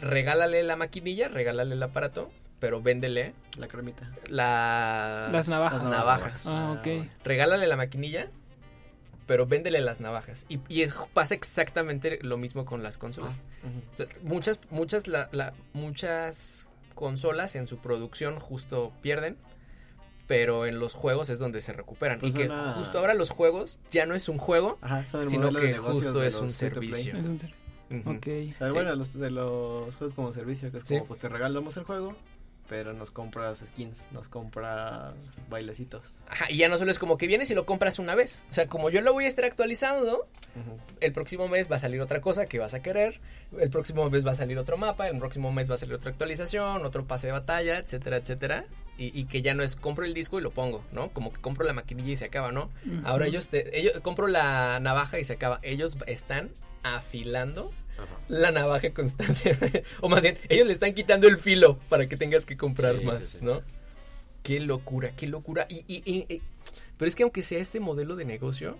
[0.00, 4.10] regálale la maquinilla regálale el aparato pero véndele La cremita.
[4.28, 5.82] las, Las navajas.
[5.82, 6.46] navajas.
[6.46, 7.04] Ah, ok.
[7.24, 8.30] regálale la maquinilla
[9.26, 13.42] pero véndele las navajas y, y es- pasa exactamente lo mismo con las consolas
[13.92, 19.36] o sea, muchas, muchas, la, la- muchas consolas en su producción justo pierden,
[20.26, 22.20] pero en los juegos es donde se recuperan.
[22.20, 25.52] Pues y que una- justo ahora los juegos ya no es un juego, Ajá, Sino
[25.52, 27.16] que justo es un servicio.
[27.18, 27.54] Es un ser-
[27.90, 28.10] Ujú.
[28.12, 28.26] Ok.
[28.26, 28.74] O sea, Sí.
[28.74, 30.94] Bueno, los, de los juegos como servicio, que es Sí.
[30.94, 32.16] como, pues te regalamos el juego,
[32.68, 35.14] pero nos compras skins, nos compras
[35.48, 36.14] bailecitos.
[36.28, 38.44] Ajá, y ya no solo es como que vienes y lo compras una vez.
[38.50, 40.26] O sea, como yo lo voy a estar actualizando,
[41.00, 43.20] el próximo mes va a salir otra cosa que vas a querer,
[43.58, 46.10] el próximo mes va a salir otro mapa, el próximo mes va a salir otra
[46.10, 48.64] actualización, otro pase de batalla, etcétera, etcétera.
[48.96, 51.08] Y, y que ya no es compro el disco y lo pongo, ¿no?
[51.10, 52.70] Como que compro la maquinilla y se acaba, ¿no?
[53.02, 55.58] Ahora ellos te, ellos compro la navaja y se acaba.
[55.62, 56.50] Ellos están
[56.84, 58.14] afilando Ajá.
[58.28, 59.84] la navaja constantemente.
[60.00, 63.04] o más bien, ellos le están quitando el filo para que tengas que comprar Sí,
[63.04, 63.44] más, sí, sí.
[63.44, 63.62] ¿no?
[64.42, 65.66] Qué locura, qué locura.
[65.68, 66.42] Y, y- y- y-
[66.98, 68.76] pero es que aunque sea este modelo de negocio,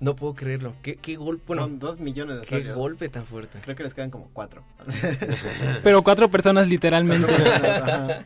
[0.00, 0.74] no puedo creerlo.
[0.82, 2.76] Qué, qué golpe, bueno, Son dos millones de qué usuarios.
[2.76, 3.58] golpe tan fuerte.
[3.62, 4.62] Creo que les quedan como cuatro.
[5.82, 7.32] Pero cuatro personas literalmente.
[7.34, 8.24] Ajá.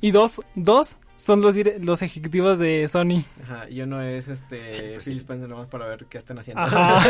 [0.00, 3.24] Y dos, dos son los, dire- los ejecutivos de Sony.
[3.42, 6.62] Ajá, y uno es este Phil Spencer nomás para ver qué están haciendo.
[6.62, 7.02] Ajá.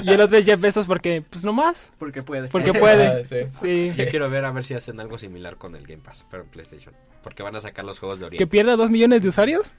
[0.02, 2.48] y el otro es Jeff Bezos porque, pues nomás, Porque puede.
[2.48, 3.06] porque puede.
[3.06, 3.36] Ah, sí.
[3.52, 3.92] Sí.
[3.96, 6.48] Yo quiero ver a ver si hacen algo similar con el Game Pass, pero en
[6.48, 6.94] PlayStation.
[7.22, 8.46] Porque van a sacar los juegos de Que Oriente.
[8.46, 9.74] pierda dos millones de usuarios.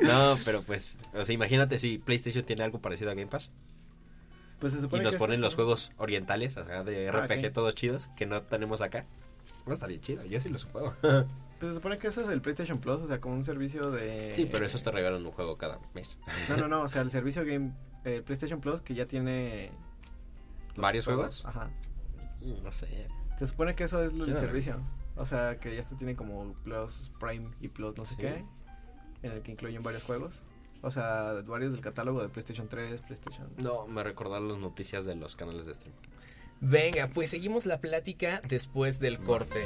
[0.00, 3.50] No, pero pues, o sea, imagínate si PlayStation tiene algo parecido a Game Pass
[4.60, 7.26] Pues se y supone nos que es ponen los juegos orientales, o sea, de Ah,
[7.26, 9.06] RPG todos chidos, que no tenemos acá.
[9.66, 10.94] Va a estar bien chido, yo sí los juego.
[11.60, 14.34] Pues se supone que eso es el PlayStation Plus, o sea, como un servicio de...
[14.34, 16.18] Sí, pero esos te regalan un juego cada mes.
[16.48, 17.72] No, no, no, o sea, el servicio Game...
[18.04, 19.70] eh, PlayStation Plus que ya tiene...
[20.76, 21.44] ¿Varios juegos?
[21.46, 21.70] Ajá.
[22.42, 23.06] No sé.
[23.38, 24.82] Se supone que eso es he servicio.
[25.16, 28.22] O sea, que ya esto tiene como Plus Prime y Plus no sé Sí.
[28.22, 28.44] qué,
[29.22, 30.42] en el que incluyen varios juegos.
[30.82, 33.48] O sea, varios del catálogo de PlayStation 3, PlayStation...
[33.56, 35.94] No, me recordaron las noticias de los canales de stream.
[36.66, 39.60] Venga, pues seguimos la plática después del corte.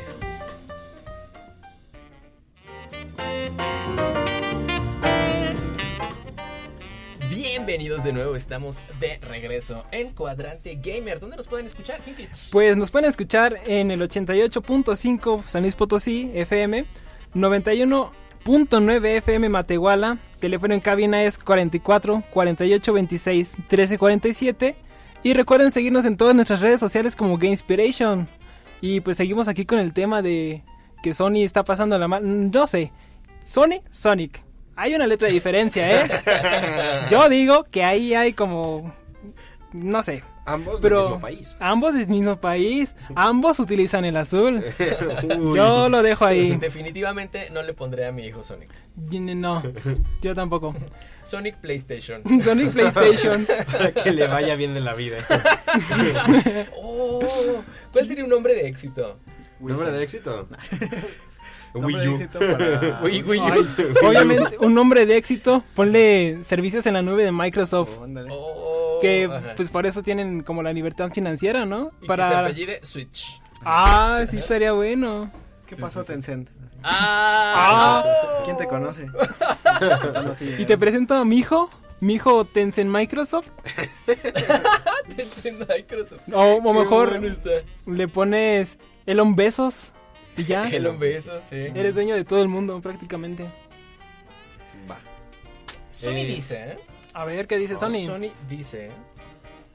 [7.31, 11.21] Bienvenidos de nuevo, estamos de regreso en Cuadrante Gamer.
[11.21, 12.51] ¿Dónde nos pueden escuchar, Hintich?
[12.51, 16.85] Pues nos pueden escuchar en el 88.5 San Luis Potosí FM,
[17.33, 24.88] 91.9 FM Matehuala, teléfono en cabina es 44 48 26 13 47
[25.23, 28.29] y recuerden seguirnos en todas nuestras redes sociales como Gamespiration.
[28.81, 30.63] Y pues seguimos aquí con el tema de
[31.03, 32.93] que Sony está pasando la mal, no sé,
[33.45, 34.43] Sony, Sonic.
[34.77, 36.09] Hay una letra de diferencia, ¿eh?
[37.11, 38.93] Yo digo que ahí hay como
[39.73, 40.23] no sé,
[40.53, 41.57] Ambos Pero- del mismo país.
[41.61, 44.65] Ambos del mismo país, ambos utilizan el azul.
[45.55, 46.57] Yo lo dejo ahí.
[46.57, 48.71] Definitivamente no le pondré a mi hijo Sonic.
[48.97, 49.63] No,
[50.23, 50.75] yo tampoco.
[51.23, 52.23] Sonic PlayStation.
[52.43, 53.47] Sonic PlayStation.
[53.73, 55.19] Para que le vaya bien en la vida.
[56.77, 57.21] Oh,
[57.93, 59.19] ¿Cuál sería un nombre de éxito?
[59.61, 60.49] ¿Nombre de éxito?
[61.75, 62.13] nombre Wii de U.
[62.15, 63.03] éxito para...
[63.03, 63.45] Wii- Wii U.
[63.45, 63.67] Ay,
[64.03, 67.99] obviamente, un nombre de éxito, ponle servicios en la nube de Microsoft.
[67.99, 68.07] Oh.
[68.31, 69.55] Oh, Que ajá.
[69.57, 71.93] pues por eso tienen como la libertad financiera, ¿no?
[71.99, 72.41] Y que se Para...
[72.41, 73.41] apellide Switch.
[73.65, 75.31] Ah, sí estaría bueno.
[75.67, 76.49] ¿Qué pasó, Tencent?
[76.83, 78.03] Ah,
[78.45, 79.07] ¿Quién te conoce?
[80.59, 80.67] Y ¿eh?
[80.67, 83.51] te presento a mi hijo, mi hijo Tencent Microsoft.
[85.17, 86.23] Tencent Microsoft.
[86.33, 87.37] O, mejor bueno
[87.87, 89.93] le pones Elon Besos
[90.37, 90.63] y ya.
[90.71, 91.57] Elon Besos, sí.
[91.57, 93.45] Eres dueño de todo el mundo prácticamente.
[94.91, 94.97] Va.
[95.91, 96.79] Sony Eh, dice, ¿eh?
[97.19, 98.07] A ver, ¿qué dice Sony?
[98.07, 98.91] Sony dice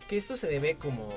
[0.07, 1.09] que esto se debe como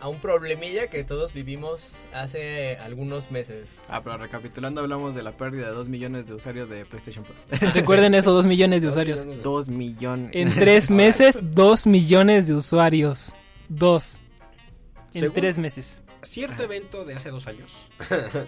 [0.00, 3.82] a un problemilla que todos vivimos hace algunos meses.
[3.90, 7.60] Ah, pero recapitulando, hablamos de la pérdida de 2 millones de usuarios de PlayStation Plus.
[7.74, 9.28] Recuerden eso, dos millones de usuarios.
[9.42, 10.30] 2 millones.
[10.32, 13.34] En tres meses, dos millones de usuarios.
[13.68, 14.22] Dos.
[15.12, 16.04] En Según- tres meses.
[16.22, 17.70] Cierto evento de hace dos años.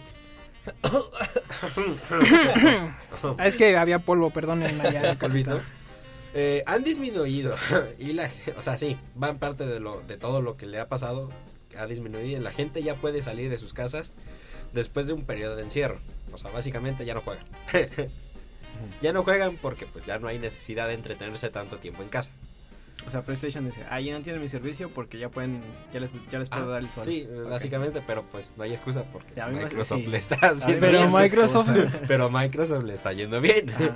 [3.38, 5.16] Ah, es que había polvo, perdónenme ya.
[6.38, 7.57] Eh, han disminuido
[7.99, 10.87] y la o sea sí van parte de lo de todo lo que le ha
[10.87, 11.31] pasado
[11.79, 14.12] ha disminuido la gente ya puede salir de sus casas
[14.75, 15.99] después de un periodo de encierro
[16.33, 17.42] o sea básicamente ya no juegan
[19.01, 22.31] ya no juegan porque pues ya no hay necesidad de entretenerse tanto tiempo en casa
[23.07, 25.61] O sea, PlayStation dice, ah, ya no tienen mi servicio porque ya pueden,
[25.92, 27.05] ya les, ya les puedo Ah, dar el sol.
[27.05, 30.07] sí básicamente pero pues no hay excusa porque Sí, Microsoft sí.
[30.07, 33.94] le está haciendo Pero bien Microsoft- pero Microsoft le está yendo bien Ajá.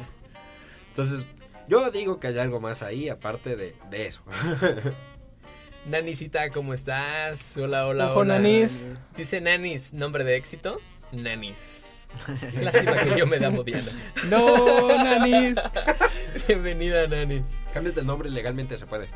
[0.89, 1.27] entonces
[1.71, 4.23] yo digo que hay algo más ahí aparte de, de eso
[5.87, 7.57] Nanisita, ¿cómo estás?
[7.57, 8.35] Hola, hola, Ojo, hola.
[8.35, 8.87] Nanis.
[9.17, 10.79] Dice Nanis, nombre de éxito.
[11.11, 12.07] Nanis.
[12.61, 13.91] Lástima que yo me llamo Diana.
[14.29, 15.59] No, Nanis.
[16.47, 17.63] Bienvenida, Nanis.
[17.73, 19.09] cámbiate el nombre legalmente se puede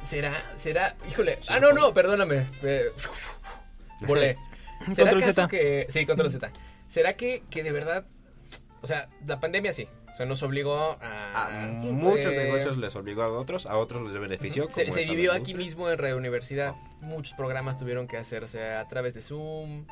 [0.00, 0.42] ¿Será?
[0.54, 0.96] ¿Será?
[1.10, 1.38] Híjole.
[1.48, 2.46] Ah, no, no, perdóname.
[2.62, 2.86] Eh,
[4.00, 4.38] Volé.
[4.90, 5.48] ¿Será Control Z.
[5.48, 5.86] que...
[5.90, 6.50] Sí, control Z.
[6.88, 8.06] ¿Será que, que de verdad...
[8.80, 9.86] O sea, la pandemia sí.
[10.12, 11.46] O sea, nos obligó a...
[11.46, 14.68] A muchos negocios les obligó a otros, a otros les benefició.
[14.70, 16.74] Se, se vivió aquí mismo en Radio Universidad.
[17.00, 19.86] Muchos programas tuvieron que hacerse a través de Zoom.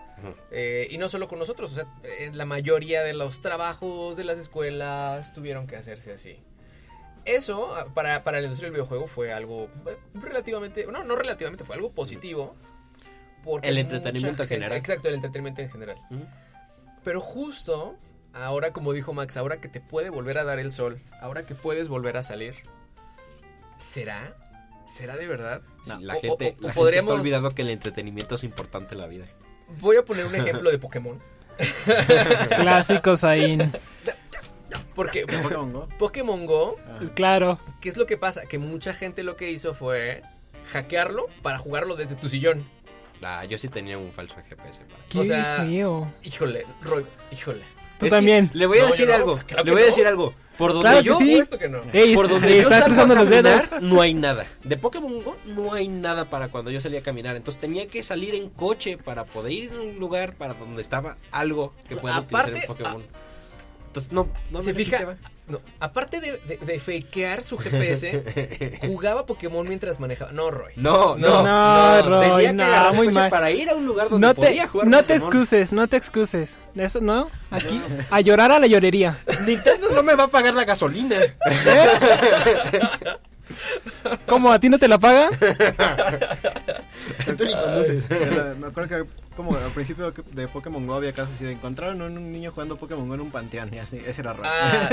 [0.50, 1.72] Eh, y no solo con nosotros.
[1.72, 1.86] O sea,
[2.32, 6.38] la mayoría de los trabajos de las escuelas tuvieron que hacerse así.
[7.24, 10.86] Eso, ah, para, para la industria del videojuego, fue algo eh, relativamente.
[10.86, 12.56] No, no relativamente, fue algo positivo.
[13.42, 14.76] porque El entretenimiento en general.
[14.76, 15.96] Exacto, el entretenimiento en general.
[17.04, 17.96] Pero justo
[18.32, 21.54] ahora, como dijo Max, ahora que te puede volver a dar el sol, ahora que
[21.54, 22.54] puedes volver a salir,
[23.78, 24.34] ¿será?
[24.86, 25.62] ¿Será de verdad?
[25.86, 26.00] No.
[26.00, 28.94] la O- gente, o- o la gente podríamos- está olvidando que el entretenimiento es importante
[28.94, 29.26] en la vida.
[29.80, 31.20] Voy a poner un ejemplo de Pokémon.
[32.56, 33.58] Clásicos ahí.
[34.94, 35.88] Porque Pokémon Go.
[35.98, 36.76] Pokémon Go,
[37.14, 37.58] Claro.
[37.80, 38.46] ¿qué es lo que pasa?
[38.46, 40.22] Que mucha gente lo que hizo fue
[40.72, 42.66] hackearlo para jugarlo desde tu sillón.
[43.22, 44.80] Ah, yo sí tenía un falso GPS.
[44.80, 46.12] para- Qué O sea, feo.
[46.22, 47.62] Híjole, Roy, híjole.
[48.00, 48.50] Tú Es también.
[48.54, 49.38] Le voy a No, decir no, algo.
[49.46, 50.34] claro le voy a decir algo.
[50.58, 51.30] Por donde Claro que yo, sí.
[51.30, 51.78] Supuesto que no.
[51.92, 53.70] Ey, por donde ey, yo está cruzando los dedos.
[53.80, 54.46] no hay nada.
[54.64, 57.36] De Pokémon Go no hay nada para cuando yo salía a caminar.
[57.36, 61.16] Entonces tenía que salir en coche para poder ir a un lugar para donde estaba
[61.30, 63.02] algo que pueda Aparte, utilizar en Pokémon.
[63.86, 65.16] Entonces no, no Se me fija.
[65.50, 70.32] No, aparte de, de, de fakear su GPS, jugaba Pokémon mientras manejaba.
[70.32, 70.72] No, Roy.
[70.76, 73.30] No, No, no, no, Roy, Tenía que no, agarrar el muy mal.
[73.30, 75.96] para ir a un lugar donde No te, podía jugar no te excuses, no te
[75.96, 76.58] excuses.
[76.74, 77.28] Eso, ¿no?
[77.50, 79.18] Aquí, a llorar a la llorería.
[79.46, 81.16] Nintendo no me va a pagar la gasolina.
[84.26, 84.52] ¿Cómo?
[84.52, 85.28] ¿A ti no te la paga?
[87.36, 88.08] Tú ni conduces.
[88.58, 89.04] Me acuerdo que
[89.36, 92.76] como al principio de Pokémon Go había casos así de encontraron un, un niño jugando
[92.76, 94.50] Pokémon Go en un panteón y así, ese era raro.
[94.52, 94.88] Ah,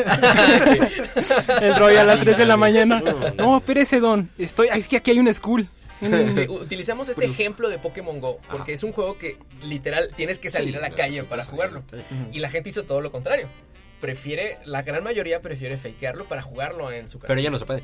[0.71, 1.43] sí.
[1.61, 3.01] El Roy a las Sí, 3 de la mañana.
[3.01, 3.57] No, no.
[3.57, 4.29] Espérese, don.
[4.37, 5.67] Estoy, es que aquí hay un school.
[5.99, 10.51] Sí, utilizamos este ejemplo de Pokémon Go porque es un juego que literal tienes que
[10.51, 11.83] salir Sí, a la calle para jugarlo.
[12.31, 13.47] Y la gente hizo todo lo contrario.
[13.99, 17.27] Prefiere, la gran mayoría prefiere fakearlo para jugarlo en su casa.
[17.29, 17.81] Pero ya no se puede.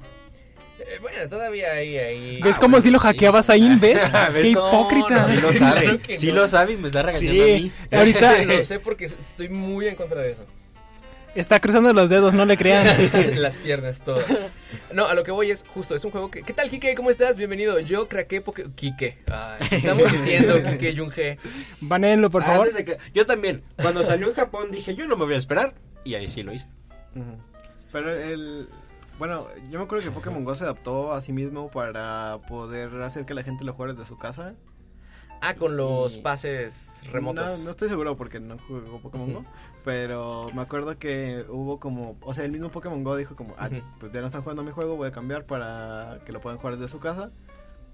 [0.86, 2.40] Eh, bueno, todavía ahí, ahí.
[2.42, 3.04] ¿Ves Ah, cómo bueno, si lo sí.
[3.08, 3.78] hackeabas ahí?
[3.80, 4.00] ¿Ves?
[4.34, 5.16] Qué hipócrita.
[5.20, 6.00] no, Sí lo Claro sabe.
[6.00, 6.36] que Sí no.
[6.36, 7.54] lo sabe y me está regañando a Sí.
[7.64, 7.72] mí.
[7.98, 10.46] Ahorita Lo sé porque estoy muy en contra de eso.
[11.36, 12.86] está cruzando los dedos, no le crean.
[13.42, 14.22] Las piernas, todo.
[14.94, 16.44] No, a lo que voy es justo, es un juego que...
[16.44, 16.94] ¿Qué tal, Kike?
[16.96, 17.38] ¿Cómo estás?
[17.38, 17.80] Bienvenido.
[17.80, 18.66] Yo craqué porque...
[18.76, 19.18] Kike.
[19.32, 21.38] Ay, estamos diciendo Kike Junge.
[21.82, 22.72] Banenlo, por favor.
[22.72, 23.64] De que- Yo también.
[23.82, 25.74] Cuando salió en Japón dije, yo no me voy a esperar.
[26.04, 26.68] Y ahí sí lo hice.
[27.92, 28.68] Pero el...
[29.20, 33.26] Bueno, yo me acuerdo que Pokémon Go se adaptó a sí mismo para poder hacer
[33.26, 34.56] que la gente lo juegue desde su casa.
[35.46, 37.60] Ah, con los Y- pases remotos.
[37.60, 39.34] No, no estoy seguro porque no juego Pokémon.
[39.34, 39.46] Go.
[39.84, 42.16] Pero me acuerdo que hubo como...
[42.22, 43.54] O sea, el mismo Pokémon Go dijo como...
[43.58, 46.58] Ah, pues ya no están jugando mi juego, voy a cambiar para que lo puedan
[46.60, 47.32] jugar desde su casa.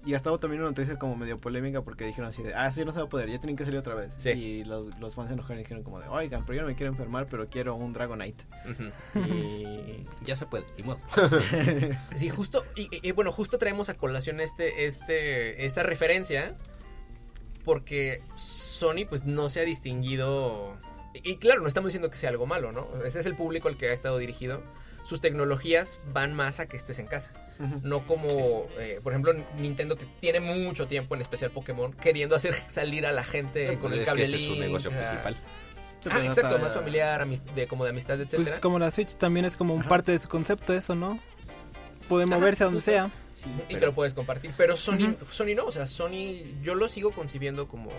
[0.06, 2.78] Y hasta hubo también una noticia como medio polémica porque dijeron así de, ah, eso
[2.80, 4.14] ya no se va a poder, ya tienen que salir otra vez.
[4.16, 4.30] Sí.
[4.30, 6.74] Y los, los fans se enojaron y dijeron como de, oigan, pero yo no me
[6.74, 8.44] quiero enfermar, pero quiero un Dragonite.
[9.14, 10.06] Y...
[10.24, 11.00] Ya se puede, ni modo.
[12.14, 16.56] Sí, justo, y, y- y bueno, justo traemos a colación este, este, esta referencia,
[17.64, 20.76] porque Sony pues no se ha distinguido,
[21.14, 22.88] y, y claro, no estamos diciendo que sea algo malo, ¿no?
[23.04, 24.62] Ese es el público al que ha estado dirigido.
[25.10, 27.32] Sus tecnologías van más a que estés en casa,
[27.82, 32.54] no como, eh, por ejemplo, Nintendo que tiene mucho tiempo, en especial Pokémon, queriendo hacer
[32.68, 35.34] salir a la gente con el es cable que ese es su negocio principal.
[35.36, 38.44] Ah, Pues exacto, más familiar, de, como de amistad, etcétera.
[38.44, 39.88] Pues como la Switch también es como un Ajá.
[39.88, 41.18] parte de su concepto eso, ¿no?
[42.08, 42.92] Puede Ajá, moverse a donde justo.
[42.92, 43.10] sea.
[43.34, 44.52] Sí, y que pero- lo puedes compartir.
[44.56, 45.16] Pero Sony.
[45.32, 47.90] Sony no, o sea, Sony yo lo sigo concibiendo como,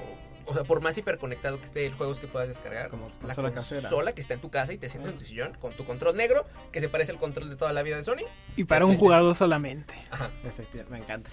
[0.46, 3.52] o sea, por más hiperconectado que esté el juegos que puedas descargar, Como la consola
[3.52, 4.14] casera.
[4.14, 6.46] que está en tu casa y te sientes en tu sillón con tu control negro,
[6.72, 8.24] que se parece al control de toda la vida de Sony.
[8.58, 9.94] Y para un jugador solamente.
[10.12, 10.30] Ajá.
[10.46, 11.32] Efectivamente, me encanta.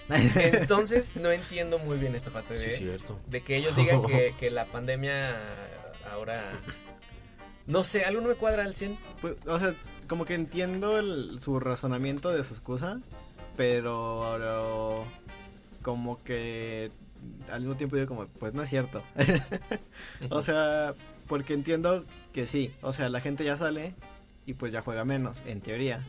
[0.57, 3.19] Entonces no entiendo muy bien esta parte de, cierto.
[3.27, 5.35] de que ellos digan que, que la pandemia
[6.11, 6.51] ahora...
[7.67, 8.97] No sé, algo no me cuadra al 100.
[9.21, 9.75] Pues, o sea,
[10.07, 12.99] como que entiendo el- su razonamiento de su excusa,
[13.55, 15.05] pero
[15.83, 16.91] como que
[17.51, 19.01] al mismo tiempo digo como, pues no es cierto.
[20.29, 20.93] o sea,
[21.27, 23.93] porque entiendo que sí, o sea, la gente ya sale
[24.45, 26.03] y pues ya juega menos, en teoría.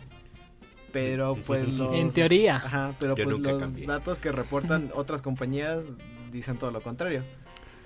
[0.92, 1.94] Pero pues los...
[1.94, 2.56] En teoría.
[2.56, 3.86] Ajá, pero Yo pues nunca los cambié.
[3.86, 5.84] datos que reportan otras compañías
[6.32, 7.22] dicen todo lo contrario.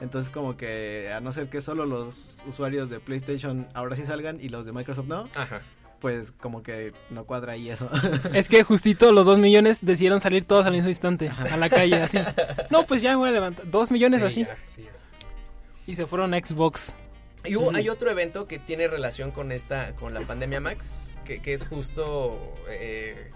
[0.00, 4.40] Entonces como que a no ser que solo los usuarios de PlayStation ahora sí salgan
[4.40, 5.62] y los de Microsoft no, Ajá.
[6.04, 7.88] Pues como que no cuadra ahí eso.
[8.34, 12.02] Es que justito los dos millones decidieron salir todos al mismo instante a la calle,
[12.02, 12.18] así.
[12.68, 13.70] No, pues ya me voy a levantar.
[13.70, 14.44] Dos millones Sí, así.
[14.44, 14.90] ya, sí, ya.
[15.86, 16.94] Y se fueron a Xbox.
[17.46, 21.40] Y hubo- hay otro evento que tiene relación con esta, con la pandemia Max, que,
[21.40, 23.30] que es justo, eh,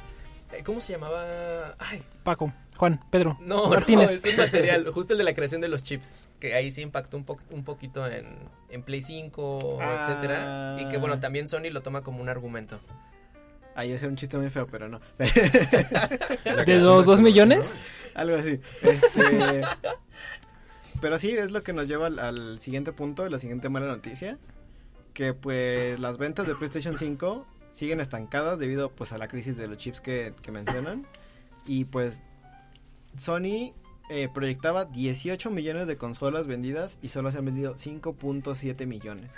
[0.63, 1.75] ¿cómo se llamaba?
[1.79, 4.11] Ay, Paco, Juan, Pedro, no, Martínez.
[4.25, 6.81] no, es un material, justo el de la creación de los chips, que ahí sí
[6.81, 8.37] impactó un, po- un poquito en,
[8.71, 9.99] en Play 5, Ah.
[10.01, 12.81] etcétera, y que bueno, también Sony lo toma como un argumento.
[13.75, 15.01] Ahí es un chiste muy feo, pero no.
[15.19, 17.77] ¿De los dos millones?
[18.15, 18.59] Algo así.
[18.83, 19.61] Este...
[21.01, 24.37] Pero sí, es lo que nos lleva al, al siguiente punto, la siguiente mala noticia.
[25.15, 29.69] Que pues las ventas de PlayStation 5 siguen estancadas debido pues a la crisis de
[29.69, 31.07] los chips que, que mencionan.
[31.67, 32.23] Y pues
[33.19, 33.73] Sony
[34.11, 39.35] eh, proyectaba 18 millones de consolas vendidas y solo se han vendido 5.7 millones.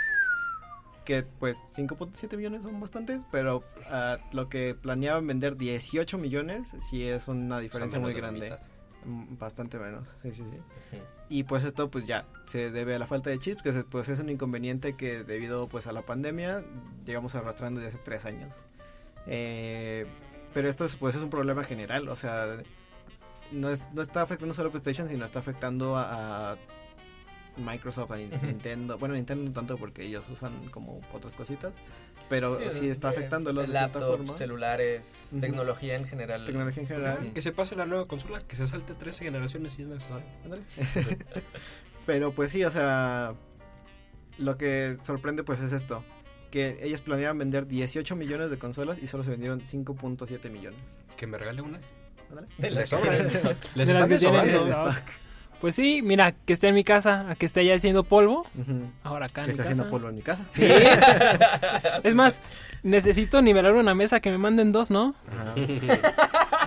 [1.05, 7.05] Que pues 5.7 millones son bastantes, pero ah, lo que planeaban vender 18 millones sí
[7.05, 8.55] es una diferencia muy grande.
[9.05, 10.45] Mm, Bastante menos, sí, sí,
[10.91, 10.99] sí.
[11.31, 14.09] Y pues esto pues ya se debe a la falta de chips, que se- pues
[14.11, 16.63] es un inconveniente que debido pues a la pandemia
[17.07, 18.55] llegamos arrastrando desde hace tres años.
[19.27, 20.07] Eh,
[20.53, 22.59] pero esto es, pues es un problema general, o sea,
[23.53, 26.59] no, es, no está afectando solo a PlayStation, sino está afectando a, a
[27.57, 28.17] Microsoft, a.
[28.17, 28.99] Nintendo.
[28.99, 31.73] Bueno, Nintendo no tanto porque ellos usan como otras cositas,
[32.29, 34.33] pero sí, está afectándolo de cierta laptops, forma.
[34.33, 36.45] celulares, tecnología en general.
[36.45, 37.33] Tecnología en general.
[37.33, 40.25] Que se pase la nueva consola, que se salte 13 generaciones si es necesario.
[42.07, 43.35] Pero pues sí, o sea,
[44.39, 46.03] lo que sorprende pues es esto,
[46.51, 50.81] que ellos planeaban vender 18 millones de consolas y solo se vendieron 5.7 millones.
[51.17, 51.81] Que me regale una.
[52.31, 52.49] Ándale.
[52.59, 52.93] De las
[53.75, 54.95] Les De que tienen stock.
[55.61, 58.47] Pues sí, mira, que esté en mi casa, a que esté allá haciendo polvo,
[59.03, 60.43] ahora acá Que en mi está haciendo polvo en mi casa.
[60.53, 60.65] Sí.
[62.03, 62.41] es más,
[62.83, 65.15] necesito nivelar una mesa que me manden dos, ¿no?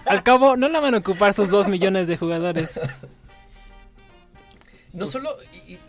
[0.05, 2.79] Al cabo, no la van a ocupar sus dos millones de jugadores.
[4.93, 5.37] No solo...
[5.53, 5.79] y- y-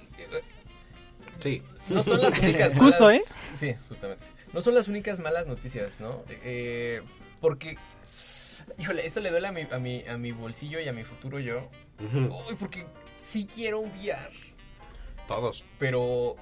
[1.42, 1.62] Sí.
[1.90, 2.78] No son las únicas malas...
[2.78, 3.20] Justo, ¿eh?
[3.54, 4.24] Sí, justamente.
[4.54, 6.24] No son las únicas malas noticias, ¿no?
[6.42, 7.02] Eh,
[7.42, 7.76] porque...
[8.78, 11.38] Híjole, esto le duele a mi, a, mi, a mi bolsillo y a mi futuro
[11.38, 11.68] yo.
[12.00, 12.86] Uy, porque
[13.16, 14.30] sí quiero un VR,
[15.28, 15.64] Todos.
[15.78, 16.36] pero...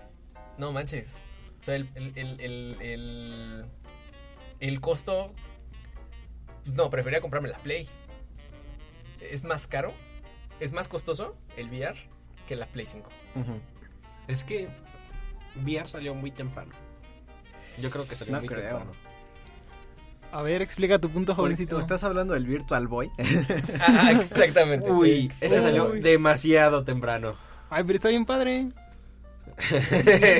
[0.59, 1.23] No manches.
[1.61, 3.65] O sea, el, el, el, el, el,
[4.61, 5.33] el costo...
[6.65, 7.89] Pues no, preferiría comprarme la Play.
[9.21, 9.93] Es más caro,
[10.61, 11.97] es más costoso el VR
[12.47, 13.09] que la Play 5.
[13.37, 13.61] Ujú.
[14.29, 14.69] Es que
[15.65, 16.73] VR salió muy temprano.
[17.81, 18.61] Yo creo que salió No muy creo.
[18.61, 18.93] temprano.
[20.33, 21.79] A ver, explica tu punto, jovencito.
[21.79, 23.11] ¿Estás hablendo del Virtual Boy?
[23.81, 24.91] Ah, exactamente.
[24.91, 27.37] Uy, ese salió demasiado temprano.
[27.69, 28.69] Ay, pero está bien padre.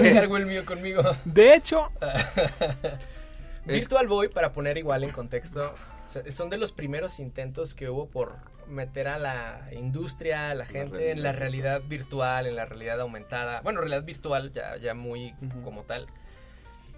[0.01, 1.03] Me cargo el mío conmigo.
[1.25, 1.91] De hecho,
[3.67, 5.75] Virtual Boy, para poner igual en contexto,
[6.07, 8.37] son de los primeros intentos que hubo por
[8.69, 13.61] meter a la industria, a la gente en la realidad virtual, en la realidad aumentada.
[13.61, 15.35] Bueno, realidad virtual ya, ya muy
[15.65, 16.07] como tal.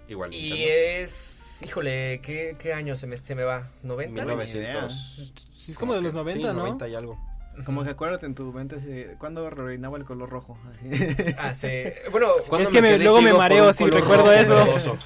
[0.07, 0.71] Igual Y Nintendo.
[1.03, 3.67] es, híjole, ¿qué, qué año se me, se me va?
[3.83, 4.09] ¿90?
[4.09, 5.15] 1900.
[5.53, 6.53] sí es como de los 90, sí, ¿no?
[6.53, 7.19] 90 y algo.
[7.65, 10.57] Como que acuérdate en tu mente así, de, ¿cuándo reinaba el color rojo?
[10.71, 11.33] Así.
[11.39, 14.31] Hace, bueno, ¿Cuándo Es que me- luego me mareo si recuerdo rojo
[14.77, 14.97] eso.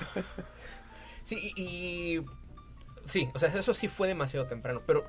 [1.24, 1.62] Sí, y,
[2.18, 2.26] y-
[3.06, 5.06] sí, o sea, eso sí fue demasiado temprano, pero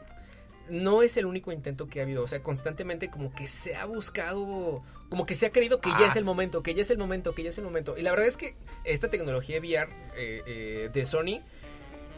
[0.71, 3.85] no es el único intento que ha habido, o sea, constantemente como que se ha
[3.87, 6.07] buscado, como que se ha creído que ya Ah.
[6.09, 7.97] es el momento, que ya es el momento, que ya es el momento.
[7.99, 8.55] Y la verdad es que
[8.85, 11.41] esta tecnología VR eh, eh, de Sony,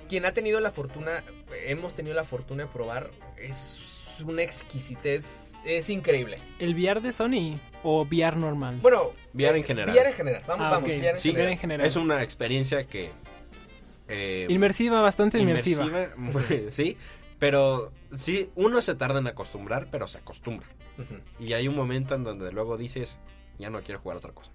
[0.08, 1.24] quien ha tenido la fortuna,
[1.66, 6.36] hemos tenido la fortuna de probar, es una exquisitez, es increíble.
[6.58, 8.78] ¿El VR de Sony o VR normal?
[8.82, 9.94] Bueno, VR en general.
[9.96, 10.88] VR en general, vamos, Ah, vamos.
[10.88, 11.52] VR en Sí, VR general.
[11.52, 11.86] en general.
[11.86, 13.10] Es una experiencia que...
[14.08, 15.86] eh, Inmersiva, bastante inmersiva.
[16.16, 16.96] muy- sí,
[17.42, 20.68] pero sí, uno se tarda en acostumbrar, pero se acostumbra.
[21.40, 23.18] Y hay un momento en donde luego dices,
[23.58, 24.52] ya no quiero jugar otra cosa.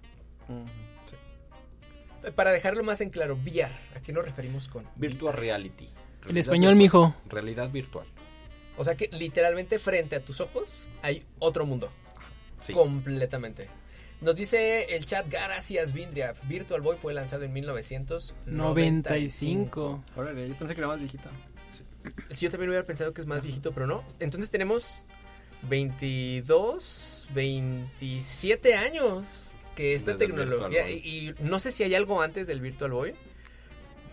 [2.34, 5.84] Para dejarlo más en claro, VR, ¿a qué nos referimos con Virtual reality.
[5.84, 7.08] En Realidad español, virtual.
[7.10, 7.14] mijo.
[7.28, 8.06] Realidad virtual.
[8.78, 11.90] O sea que literalmente frente a tus ojos hay otro mundo.
[12.62, 12.72] Sí.
[12.72, 13.68] Completamente.
[14.22, 16.34] Nos dice el chat Gracias Vindria.
[16.44, 18.42] Virtual Boy fue lanzado en 1995.
[18.46, 20.04] 95.
[20.16, 21.28] Órale, yo pensé que era más viejita.
[22.30, 24.04] Sí, yo también hubiera pensado que es más viejito, pero no.
[24.20, 25.04] Entonces tenemos
[25.68, 30.90] 22, 27 años que esta Desde tecnología.
[30.90, 33.14] Y, y no sé si hay algo antes del Virtual Boy.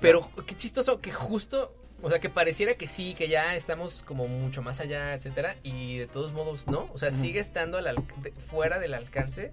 [0.02, 1.74] Pero qué chistoso que justo.
[2.02, 5.56] O sea, que pareciera que sí, que ya estamos como mucho más allá, etcétera.
[5.64, 6.90] Y de todos modos, no.
[6.94, 9.52] O sea, sigue estando al alc- de- fuera del alcance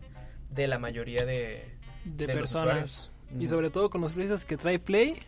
[0.50, 1.64] de la mayoría de.
[2.04, 3.10] De, De los personas.
[3.38, 5.22] Y sobre todo con los precios que trae Play,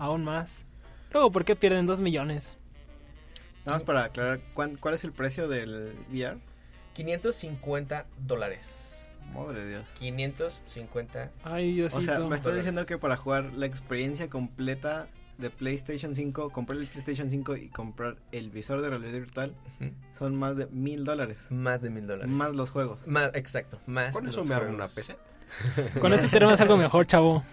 [0.00, 0.64] aún más.
[1.12, 2.56] Luego, ¿por qué pierden 2 millones?
[3.64, 6.38] Nada más para aclarar, ¿cuán- ¿cuál es el precio del VR?
[6.94, 9.10] 550 dólares.
[9.34, 9.84] Madre de Dios.
[9.98, 11.30] 550.
[11.44, 11.98] Ay, Diosito.
[12.00, 12.64] O sea, me estás dólares.
[12.64, 15.06] diciendo que para jugar la experiencia completa
[15.36, 19.54] de PlayStation 5, comprar el PlayStation 5 y comprar el visor de realidad virtual
[20.16, 21.38] son más de mil dólares.
[21.50, 22.30] Más de mil dólares.
[22.30, 23.06] Más los juegos.
[23.06, 24.14] Más, exacto, más.
[24.14, 24.76] Con eso los me hago juegos.
[24.80, 25.16] una PC.
[26.00, 27.44] Con esto tenemos algo mejor, chavo.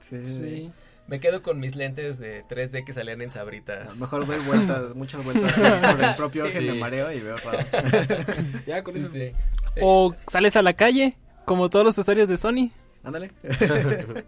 [0.00, 0.24] Sí.
[0.26, 0.72] Sí.
[1.06, 3.88] Me quedo con mis lentes de 3D que salían en A sabritas.
[3.94, 6.50] lo mejor doy vueltas, muchas vueltas sobre el propio Sí.
[6.50, 7.58] eje, me mareo y veo raro.
[8.66, 9.08] Ya con Sí, eso.
[9.08, 9.32] sí.
[9.82, 12.70] O sales a la calle, como todos los usuarios de Sony.
[13.02, 13.30] Ándale.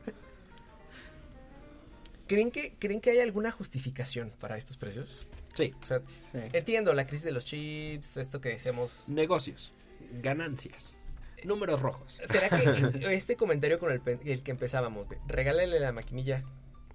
[2.26, 5.28] ¿Creen que, ¿Creen que hay alguna justificación para estos precios?
[5.54, 5.72] Sí.
[5.80, 6.38] O sea, Sí.
[6.52, 9.08] entiendo la crisis de los chips, esto que decíamos.
[9.08, 9.72] Negocios.
[10.20, 10.98] Ganancias.
[11.44, 12.20] Números rojos.
[12.24, 16.42] ¿Será que este comentario con el, el que empezábamos de regálale la maquinilla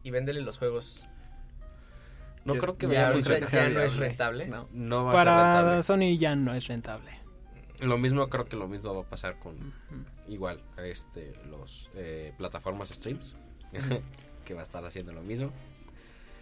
[0.04, 1.10] y véndele los juegos
[2.45, 3.70] No Yo- creo que ya, vaya a ahorita funcionar.
[3.70, 4.47] ya no es rentable.
[4.47, 4.68] No.
[4.72, 5.82] No va a ser Para rentable.
[5.84, 7.12] Sony ya no es rentable.
[7.82, 9.74] Lo mismo creo que lo mismo va a pasar con
[10.28, 13.36] igual este los eh, plataformas streams
[14.45, 15.52] que va a estar haciendo lo mismo.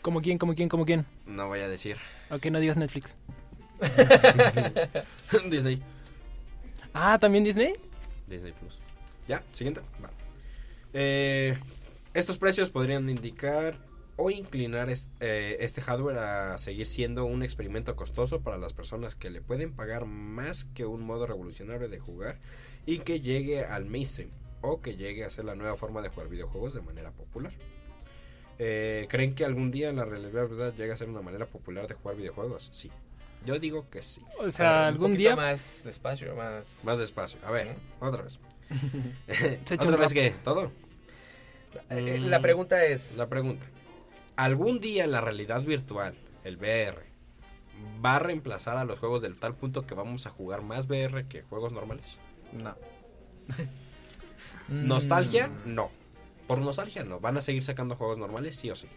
[0.01, 1.05] ¿Como quién, como quién, como quién?
[1.25, 1.97] No voy a decir
[2.29, 3.17] Ok, no digas Netflix.
[5.49, 5.81] Disney.
[6.93, 7.73] Ah, ¿también Disney?
[8.27, 8.79] Disney Plus.
[9.27, 9.81] Ya, siguiente.
[10.03, 10.09] Va.
[10.93, 11.57] Eh,
[12.13, 13.77] estos precios podrían indicar
[14.17, 19.15] o inclinar es- eh, este hardware a seguir siendo un experimento costoso para las personas
[19.15, 22.37] que le pueden pagar más que un modo revolucionario de jugar
[22.85, 24.29] y que llegue al mainstream
[24.61, 27.53] o que llegue a ser la nueva forma de jugar videojuegos de manera popular.
[28.57, 31.93] Eh, ¿Creen que algún día la realidad verdad llegue a ser una manera popular de
[31.93, 32.67] jugar videojuegos?
[32.73, 32.91] Sí.
[33.45, 34.21] Yo digo que sí.
[34.37, 36.81] O sea, algún día más despacio, más.
[36.83, 37.39] Más despacio.
[37.45, 38.37] A ver, otra vez.
[39.71, 40.13] ¿Otra vez?
[40.43, 40.73] ¿Todo?
[41.89, 43.15] Eh, La pregunta es.
[43.17, 43.65] La pregunta.
[44.35, 47.03] ¿Algún día la realidad virtual, el VR,
[48.03, 51.25] va a reemplazar a los juegos del tal punto que vamos a jugar más VR
[51.27, 52.17] que juegos normales?
[52.53, 52.75] No.
[54.69, 55.49] mm, ¿Nostalgia?
[55.65, 55.91] No.
[56.47, 57.19] Por nostalgia no.
[57.19, 58.55] ¿Van a seguir sacando juegos normales?
[58.55, 58.87] Sí o sí.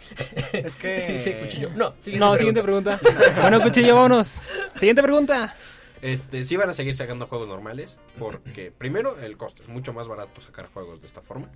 [0.52, 1.18] Es que.
[1.18, 1.70] Sí, cuchillo.
[1.70, 2.38] No, siguiente No, pregunta.
[2.38, 3.00] siguiente pregunta.
[3.40, 4.48] bueno, cuchillo, vámonos.
[4.74, 5.56] Siguiente pregunta.
[6.02, 9.62] Este, sí van a seguir sacando juegos normales porque, primero, el costo.
[9.62, 11.50] Es mucho más barato sacar juegos de esta forma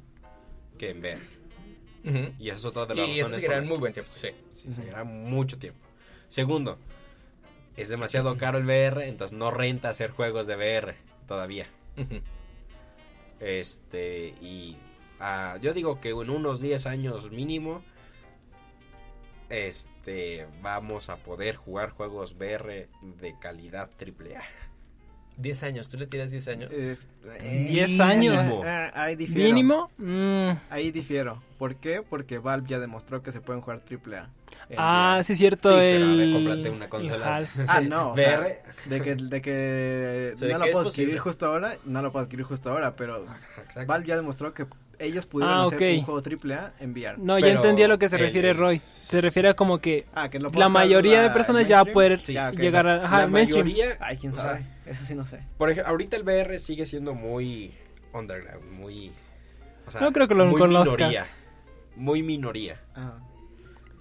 [0.79, 1.21] que en.
[2.05, 2.35] Ujú.
[2.39, 3.93] Y esa es otra de las Y eso razones seguirá por en las muy buen
[3.93, 4.29] tiempo, sí.
[4.53, 5.81] Sí, seguirá mucho tiempo.
[6.29, 6.79] Segundo,
[7.77, 10.95] es demasiado caro el VR, entonces no renta hacer juegos de VR
[11.27, 11.67] todavía.
[13.41, 14.77] Este, y
[15.21, 17.83] ah, yo digo que en unos 10 años mínimo,
[19.49, 24.43] este, vamos a poder jugar juegos VR de calidad AAA.
[25.37, 26.71] 10 años, tú le tiras 10 años.
[26.73, 26.97] Eh,
[27.71, 28.49] Diez años.
[28.65, 29.45] ah, ahí difiero.
[29.49, 29.91] Mínimo.
[29.99, 31.43] mm, Ahí difiero.
[31.59, 32.03] ¿Por qué?
[32.03, 34.29] Porque Valve ya demostró que se pueden jugar AAA.
[34.69, 35.25] en Ah, VR.
[35.25, 35.69] sí, es cierto.
[35.71, 36.33] Sí, pero a ver, el...
[36.33, 37.47] cómprate una el consola.
[37.69, 38.13] Ah, no.
[38.13, 38.41] o sea,
[38.87, 41.77] de que, de que O sea, de no que lo es puedo adquirir justo ahora,
[41.85, 43.25] no lo puedo adquirir justo ahora, pero
[43.63, 43.87] Exacto.
[43.87, 44.67] Valve ya demostró que
[45.05, 47.17] ellos pudieron Ah, hacer un juego AAA en VR.
[47.19, 48.81] No, ya Pero entendí a lo que se el- refiere el- Roy.
[48.95, 51.95] Se refiere a como que Ah, que la mayoría de personas ya va a mainstream.
[51.95, 53.67] poder Sí, Ya, ok, llegar o sea, a ajá, la mainstream.
[53.67, 54.59] mayoría, Ay, quién o sabe.
[54.59, 55.41] sea, Eso sí no sé.
[55.59, 57.75] por ejemplo, ahorita el VR sigue siendo muy
[58.13, 59.13] underground, muy...
[59.87, 60.97] o sea, No creo que lo muy conozcas.
[60.99, 61.23] minoría,
[61.97, 62.81] muy minoría.
[62.95, 63.19] Ah.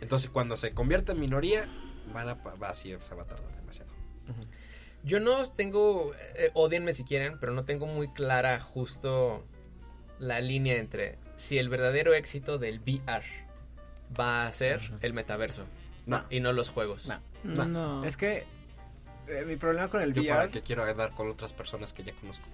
[0.01, 1.67] Entonces, cuando se convierte en minoría,
[2.13, 3.91] van a, va así, se va a tardar demasiado.
[5.05, 9.45] Yo no tengo, eh, odienme si quieren, pero no tengo muy clara justo
[10.19, 13.23] la línea entre si el verdadero éxito del VR
[14.19, 15.65] va a ser el metaverso
[16.05, 16.23] No.
[16.29, 17.07] y no los juegos.
[17.07, 17.19] No.
[17.43, 17.65] No.
[17.65, 18.03] No.
[18.05, 18.45] Es que
[19.27, 22.03] eh, mi problema con el Yo para VR que quiero andar con otras personas que
[22.03, 22.45] ya conozco.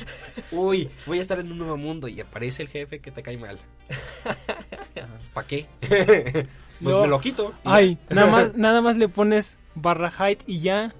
[0.52, 3.36] Uy, voy a estar en un nuevo mundo y aparece el jefe que te cae
[3.36, 3.58] mal.
[5.34, 5.66] ¿Para qué?
[6.80, 7.00] Pues No.
[7.02, 7.52] me lo quito.
[7.64, 10.94] Ay, nada más, nada más le pones barra height y ya.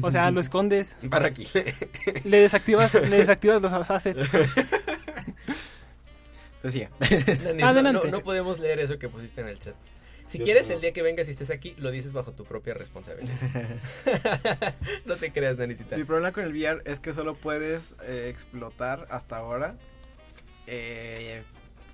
[0.00, 0.96] O sea, lo escondes.
[1.02, 1.10] ya.
[1.10, 1.44] Para aquí.
[2.22, 4.30] Le desactivas, le desactivas los assets.
[6.62, 6.90] Decía.
[7.56, 8.06] No- Adelante.
[8.10, 9.74] No, no podemos leer eso que pusiste en el chat.
[10.26, 10.76] Si Yo quieres, no.
[10.76, 13.34] el día que vengas y estés aquí, lo dices bajo tu propia responsabilidad.
[15.04, 15.96] no te creas, Nanisita.
[15.96, 19.76] Mi problema con el VR es que solo puedes eh, explotar hasta ahora
[20.66, 21.42] eh,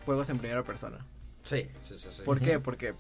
[0.05, 1.05] juegos en primera persona.
[1.45, 2.09] Sí, sí, sí.
[2.11, 2.23] sí.
[2.23, 2.61] ¿Por qué?
[2.61, 2.95] Porque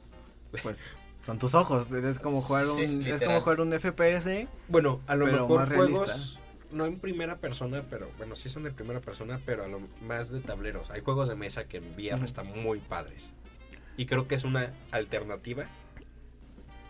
[0.62, 0.82] pues
[1.24, 1.92] son tus ojos.
[1.92, 4.48] Es como jugar un, Sí, es como jugar un FPS.
[4.68, 6.40] Bueno, a lo Pero mejor más juegos, realista.
[6.70, 10.30] No en primera persona, pero bueno, sí son de primera persona, pero a lo más
[10.30, 10.90] de tableros.
[10.90, 13.30] Hay juegos de mesa que en VR están muy padres.
[13.96, 15.66] Y creo que es una alternativa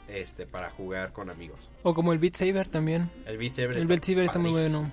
[0.08, 1.70] este para jugar con amigos.
[1.82, 3.10] O como el Beat Saber también.
[3.26, 4.90] El Beat Saber El está Beat Saber está muy bueno.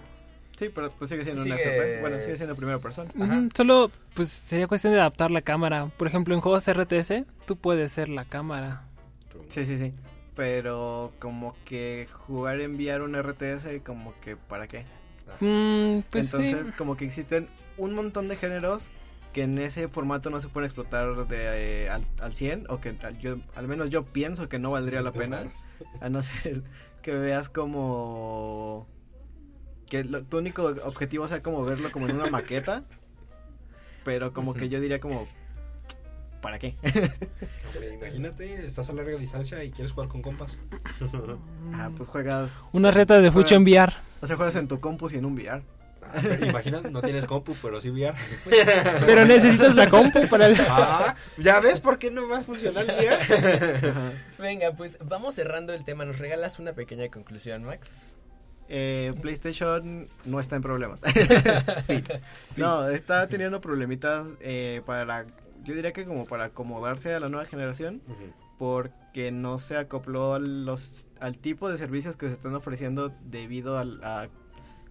[0.58, 2.02] Sí, pero pues sigue siendo Sigue- un FPS.
[2.02, 3.50] Bueno, sigue siendo primera persona.
[3.56, 5.88] Solo, pues sería cuestión de adaptar la cámara.
[5.98, 8.84] Por ejemplo, en juegos RTS, tú puedes ser la cámara.
[9.50, 9.94] Sí, sí, sí.
[10.36, 14.86] Pero como que jugar en VR un RTS, como que ¿para qué?
[15.40, 16.74] Mm, pues Entonces, sí.
[16.78, 18.88] como que existen un montón de géneros
[19.34, 22.96] que en ese formato no se pueden explotar de, eh, al, al 100 o que
[23.04, 25.44] al, yo, al menos yo pienso que no valdría la pena
[26.02, 26.62] a no ser
[27.02, 28.88] que veas como
[29.90, 32.84] que lo- tu único objetivo sea como verlo como en una maqueta
[34.06, 35.28] pero como que yo diría como
[36.46, 36.76] ¿para qué?
[36.84, 40.60] Hombre, imagínate, estás a larga distancia y quieres jugar con compas.
[41.74, 43.92] ah, pues juegas Una reta de fucho en VR.
[44.22, 45.64] o sea, juegas en tu compus y en un VR
[46.04, 48.16] Ah, Imagina, no tienes compu, pero sí VR.
[49.08, 50.56] Pero necesitas la compu para el...
[50.70, 54.14] Ah, ¿ya ves por qué no va a funcionar el VR?
[54.38, 56.06] Venga, pues vamos cerrando el tema.
[56.06, 58.16] ¿Nos regalas una pequeña conclusión, Max?
[58.68, 61.02] Eh, PlayStation no está en problemas.
[62.58, 65.26] No, está teniendo problemitas eh, para,
[65.66, 68.02] yo diría que como para acomodarse a la nueva generación,
[68.58, 73.78] porque no se acopló a los, al tipo de servicios que se están ofreciendo debido
[73.78, 74.30] a, a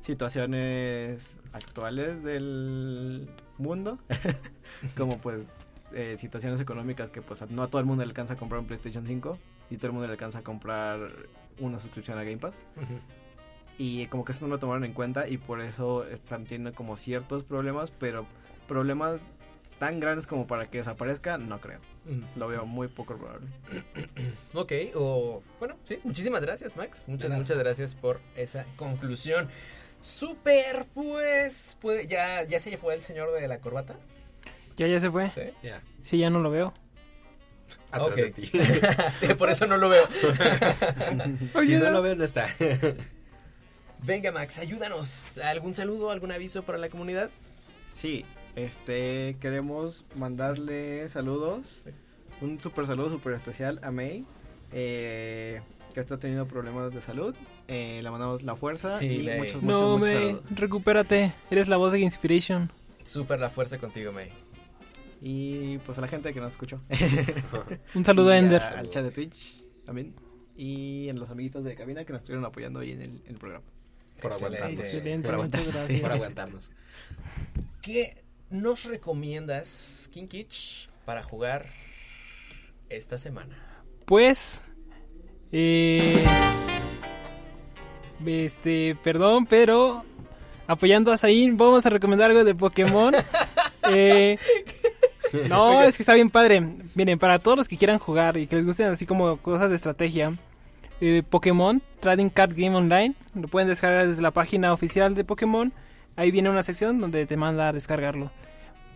[0.01, 3.99] situaciones actuales del mundo,
[4.97, 5.55] como pues
[5.93, 8.66] eh, situaciones económicas que pues no a todo el mundo le alcanza a comprar un
[8.66, 9.39] PlayStation 5
[9.70, 10.99] y todo el mundo le alcanza a comprar
[11.61, 12.61] una suscripción a Game Pass.
[13.79, 16.97] Y como que eso no lo tomaron en cuenta y por eso están teniendo como
[16.97, 18.27] ciertos problemas, pero
[18.66, 19.25] problemas
[19.85, 21.78] tan grandes como para que desaparezca, no creo.
[22.07, 22.39] Mm.
[22.39, 23.47] Lo veo muy poco probable.
[24.55, 27.07] Ok, o bueno, sí, muchísimas gracias, Max.
[27.07, 29.51] Muchas, muchas gracias por esa conclusión.
[30.01, 31.76] Super, pues,
[32.09, 33.95] ya, ya se fue el señor de la corbata.
[34.78, 35.28] Ya, ya se fue.
[35.30, 36.72] Sí, Ya, Sí, ya no lo veo.
[37.91, 38.51] atrás de ti.
[39.20, 40.07] Sí, por eso no lo veo.
[41.66, 42.49] si no lo veo, no está.
[44.03, 45.37] Venga, Max, ayúdanos.
[45.39, 47.28] ¿Algún saludo, algún aviso para la comunidad?
[47.93, 48.24] Sí,
[48.57, 51.82] este queremos mandarle saludos,
[52.40, 54.24] un super saludo super especial a May,
[54.72, 55.61] eh,
[55.92, 57.34] que está teniendo problemas de salud.
[57.68, 59.38] Eh, le mandamos la fuerza Sí, y May.
[59.38, 60.42] muchos, muchos, No, muchos saludos.
[60.55, 61.32] recupérate.
[61.50, 62.70] Eres la voz de Inspiration.
[63.05, 64.28] Super la fuerza contigo, May.
[65.22, 66.80] Y pues a la gente que nos escuchó.
[67.94, 68.62] Un saludo a Ender.
[68.62, 70.14] Al chat de Twitch también.
[70.57, 73.36] Y a los amiguitos de cabina que nos estuvieron apoyando ahí en el, en el
[73.36, 73.64] programa.
[74.20, 74.59] Por Excelente.
[74.59, 74.84] aguantarnos.
[74.94, 75.74] Excelente, Por muchas aguantarnos.
[75.74, 76.00] gracias.
[76.00, 76.72] Por aguantarnos.
[77.82, 81.66] ¿Qué nos recomiendas, Kinkich, para jugar
[82.88, 83.57] esta semana?
[84.05, 84.64] Pues,
[85.53, 86.24] eh,
[88.26, 90.05] este, perdón, pero
[90.66, 93.14] apoyando a Zain, vamos a recomendar algo de Pokémon.
[93.90, 94.38] Eh,
[95.51, 96.62] no, es que está bien padre.
[96.95, 99.76] Miren, para todos los que quieran jugar y que les gusten así como cosas de
[99.76, 100.38] estrategia,
[101.03, 105.70] eh, Pokémon Trading Card Game Online, lo pueden descargar desde la página oficial de Pokémon.
[106.16, 108.30] Ahí viene una sección donde te manda a descargarlo.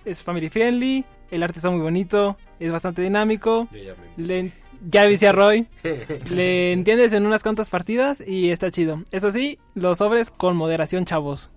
[0.05, 3.69] Es family friendly, el arte está muy bonito, es bastante dinámico.
[3.73, 4.53] Yo ya me Le,
[4.89, 5.67] ya viste a Roy.
[6.31, 9.03] Le entiendes en unas cuantas partidas y está chido.
[9.11, 11.51] Eso sí, los sobres con moderación, chavos.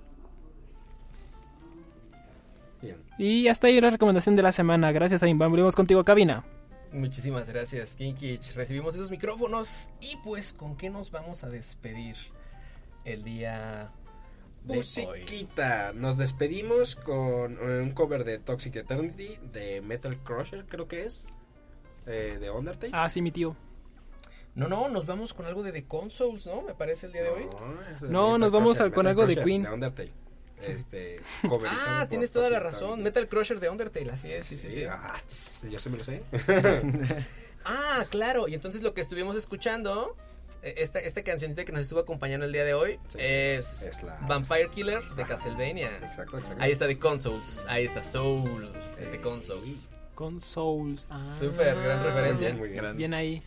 [2.82, 2.98] Bien.
[3.18, 4.92] Y hasta ahí la recomendación de la semana.
[4.92, 5.52] Gracias a Inban.
[5.52, 6.44] Volvemos contigo, cabina.
[6.92, 8.54] Muchísimas gracias, Kinkich.
[8.54, 12.18] Recibimos esos micrófonos y pues, ¿con qué nos vamos a despedir
[13.06, 13.92] el día?
[14.64, 15.92] Musiquita.
[15.94, 21.28] Nos despedimos con eh, un cover de Toxic Eternity de Metal Crusher, creo que es.
[22.06, 22.92] eh, de Undertale.
[22.96, 23.56] Ah, sí, mi tío.
[24.56, 26.62] No, no, nos vamos con algo de The Consoles, ¿no?
[26.62, 27.48] Me parece el día de hoy.
[28.10, 29.64] No, nos vamos a- con Metal algo de Queen.
[29.64, 30.12] De Undertale.
[30.62, 31.20] Este,
[31.70, 33.00] Ah, tienes toda la razón.
[33.00, 33.04] Eternity.
[33.04, 34.84] Metal Crusher de Undertale, así es, sí, sí, sí.
[34.84, 36.22] Ah, tss, yo sí me lo sé.
[37.64, 38.48] Ah, claro.
[38.48, 40.16] Y entonces lo que estuvimos escuchando,
[40.62, 44.18] esta, esta cancionita que nos estuvo acompañando el día de hoy, Sí, es, es la-
[44.28, 45.90] Vampire Killer de Castlevania.
[45.98, 46.62] exacto, exacto.
[46.64, 49.18] Ahí está The Consoles, ahí está Soul de The Ey.
[49.20, 49.90] Consoles.
[50.16, 51.08] Con Souls.
[51.10, 52.54] Ah, Súper, gran referencia.
[52.54, 52.98] Muy bien, muy bien.
[52.98, 53.42] Bien ahí.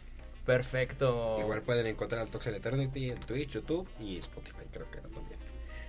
[0.44, 1.38] Perfecto.
[1.40, 5.38] Igual pueden encontrar al Toxic Eternity en Twitch, YouTube y Spotify, creo que era también.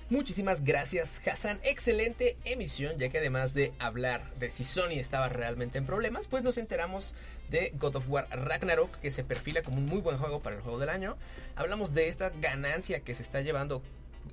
[0.09, 1.59] Muchísimas gracias, Hassan.
[1.63, 6.43] Excelente emisión, ya que además de hablar de si Sony estaba realmente en problemas, pues
[6.43, 7.15] nos enteramos
[7.49, 10.61] de God of War Ragnarok, que se perfila como un muy buen juego para el
[10.61, 11.17] juego del año.
[11.55, 13.81] Hablamos de esta ganancia que se está llevando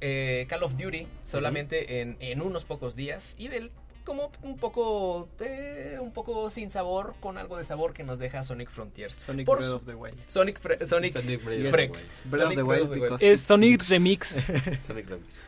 [0.03, 3.71] eh, Call of Duty solamente en, en unos pocos días y del
[4.05, 8.43] como un poco eh, un poco sin sabor con algo de sabor que nos deja
[8.43, 10.19] Sonic Frontiers Sonic Por Breath of the Wild.
[10.27, 11.67] Sonic Fre- Sonic Sonic Breath Yes.
[11.67, 11.93] of the Freak.
[11.93, 12.07] Wild.
[12.25, 13.13] Breath of Sonic the Breath Wild of the Wild.
[13.21, 13.83] because Es Sonic.
[13.89, 14.41] Remix.
[14.85, 15.39] Sonic Remix.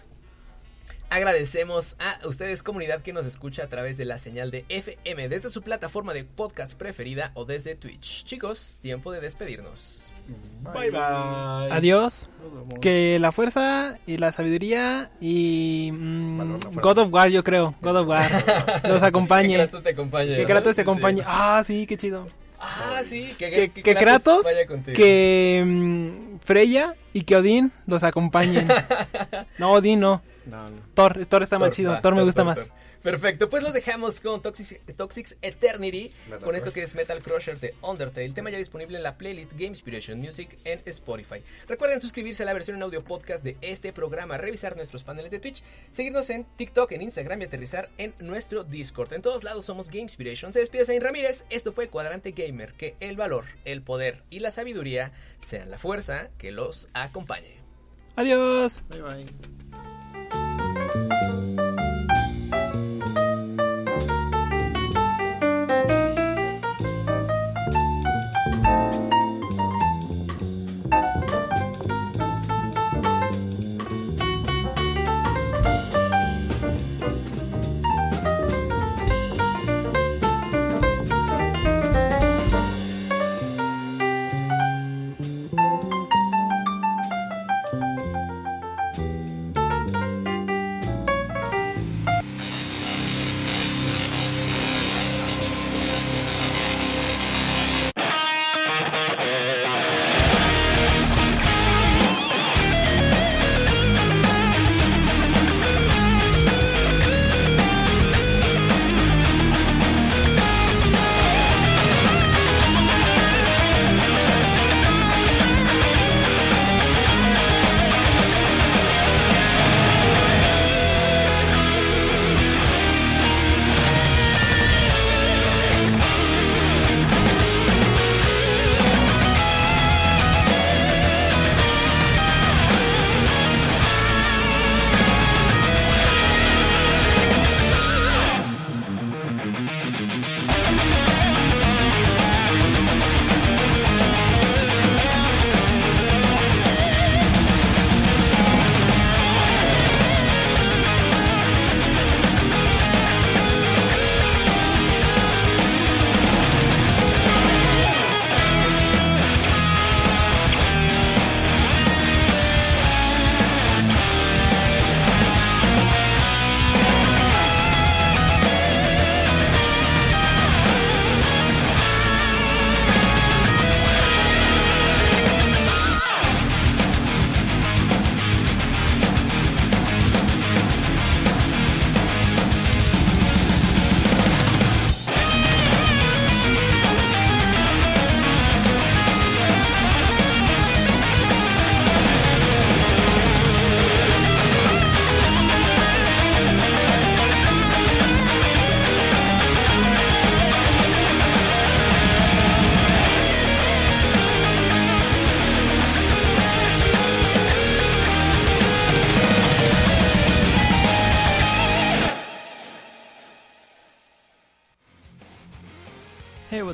[1.15, 5.49] Agradecemos a ustedes comunidad que nos escucha a través de la señal de FM desde
[5.49, 8.25] su plataforma de podcast preferida o desde Twitch.
[8.25, 10.11] Chicos, tiempo de despedirnos.
[10.75, 11.71] Bye bye.
[11.71, 12.29] Adiós.
[12.81, 16.81] Que la fuerza y la sabiduría y mm.
[16.83, 17.77] God of War, yo creo.
[17.81, 18.83] God of War.
[18.89, 19.55] Los Que acompañe.
[19.55, 20.35] Kratos te acompañe.
[20.35, 20.45] Que.
[20.47, 21.19] Kratos te acompañe.
[21.19, 21.29] sí.
[21.29, 22.27] Ah, sí, qué chido.
[22.67, 23.35] Ah, sí.
[23.39, 24.47] Que, Que, que Kratos,
[24.95, 28.67] que mm, Freya y que Odín los acompañen.
[29.59, 30.23] No, Odín no.
[30.47, 30.77] No, no.
[30.95, 31.93] Thor, Thor está más chido.
[31.93, 32.69] va, Thor me Thor, gusta Thor, más.
[32.69, 32.84] Thor.
[33.05, 37.61] Perfecto, pues los dejamos con Toxic, Toxic Eternity, Metal con esto que es Metal Crusher
[37.61, 41.43] de Undertale, tema ya disponible en la playlist Game Inspiration Music en Spotify.
[41.69, 45.39] Recuerden suscribirse a la versión en audio podcast de este programa, revisar nuestros paneles de
[45.39, 49.13] Twitch, seguirnos en TikTok, en Instagram y aterrizar en nuestro Discord.
[49.13, 50.55] En todos lados somos Game Inspiration.
[50.55, 54.51] Se despide Zain Ramírez, esto fue Cuadrante Gamer, que el valor, el poder y la
[54.51, 57.59] sabiduría sean la fuerza que los acompañe.
[58.17, 58.81] Adiós.
[58.89, 59.64] Bye bye.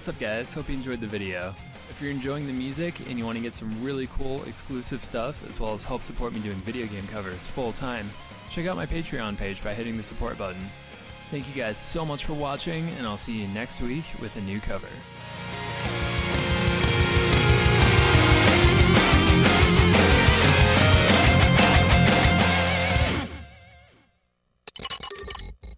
[0.00, 0.54] What's up, guys?
[0.54, 1.54] Hope you enjoyed the video.
[1.90, 5.46] If you're enjoying the music and you want to get some really cool exclusive stuff,
[5.46, 8.08] as well as help support me doing video game covers full time,
[8.48, 10.64] check out my Patreon page by hitting the support button.
[11.30, 14.40] Thank you guys so much for watching, and I'll see you next week with a
[14.40, 14.88] new cover.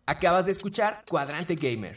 [0.06, 1.96] Acabas de escuchar Cuadrante Gamer,